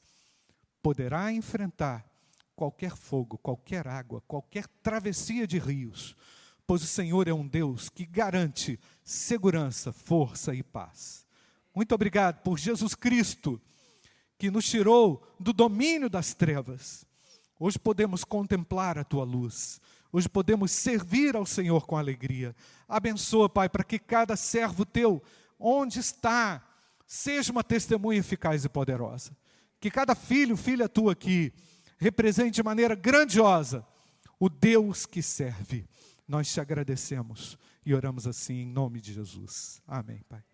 poderá 0.83 1.33
enfrentar 1.33 2.05
qualquer 2.55 2.97
fogo, 2.97 3.39
qualquer 3.39 3.89
água, 3.89 4.21
qualquer 4.29 4.67
travessia 4.83 5.47
de 5.47 5.59
rios, 5.59 6.17
pois 6.67 6.83
o 6.83 6.87
Senhor 6.87 7.29
é 7.29 7.33
um 7.33 7.47
Deus 7.47 7.89
que 7.89 8.07
garante 8.07 8.79
segurança, 9.03 9.93
força 9.93 10.55
e 10.55 10.63
paz. 10.63 11.27
Muito 11.75 11.95
obrigado 11.95 12.43
por 12.43 12.59
Jesus 12.59 12.95
Cristo, 12.95 13.61
que 14.39 14.51
nos 14.51 14.69
tirou 14.69 15.27
do 15.41 15.53
domínio 15.53 16.09
das 16.09 16.35
trevas. 16.35 17.05
Hoje 17.59 17.79
podemos 17.79 18.25
contemplar 18.25 18.99
a 18.99 19.05
tua 19.05 19.25
luz. 19.25 19.81
Hoje 20.13 20.29
podemos 20.29 20.71
servir 20.71 21.35
ao 21.35 21.45
Senhor 21.45 21.87
com 21.87 21.97
alegria. 21.97 22.55
Abençoa, 22.89 23.49
Pai, 23.49 23.69
para 23.69 23.83
que 23.83 23.99
cada 23.99 24.37
servo 24.37 24.85
teu, 24.85 25.21
onde 25.65 25.99
está, 25.99 26.63
seja 27.07 27.51
uma 27.51 27.65
testemunha 27.65 28.21
eficaz 28.21 28.65
e 28.65 28.69
poderosa. 28.69 29.35
Que 29.81 29.91
cada 29.91 30.15
filho, 30.15 30.57
filha 30.57 30.89
tua 30.89 31.13
aqui, 31.13 31.53
represente 31.97 32.57
de 32.57 32.63
maneira 32.63 32.95
grandiosa 32.95 33.87
o 34.39 34.51
Deus 34.51 35.07
que 35.07 35.23
serve. 35.23 35.89
Nós 36.29 36.53
te 36.53 36.61
agradecemos 36.61 37.59
e 37.85 37.95
oramos 37.95 38.27
assim 38.27 38.63
em 38.63 38.67
nome 38.67 39.01
de 39.01 39.15
Jesus. 39.15 39.83
Amém, 39.87 40.21
Pai. 40.29 40.54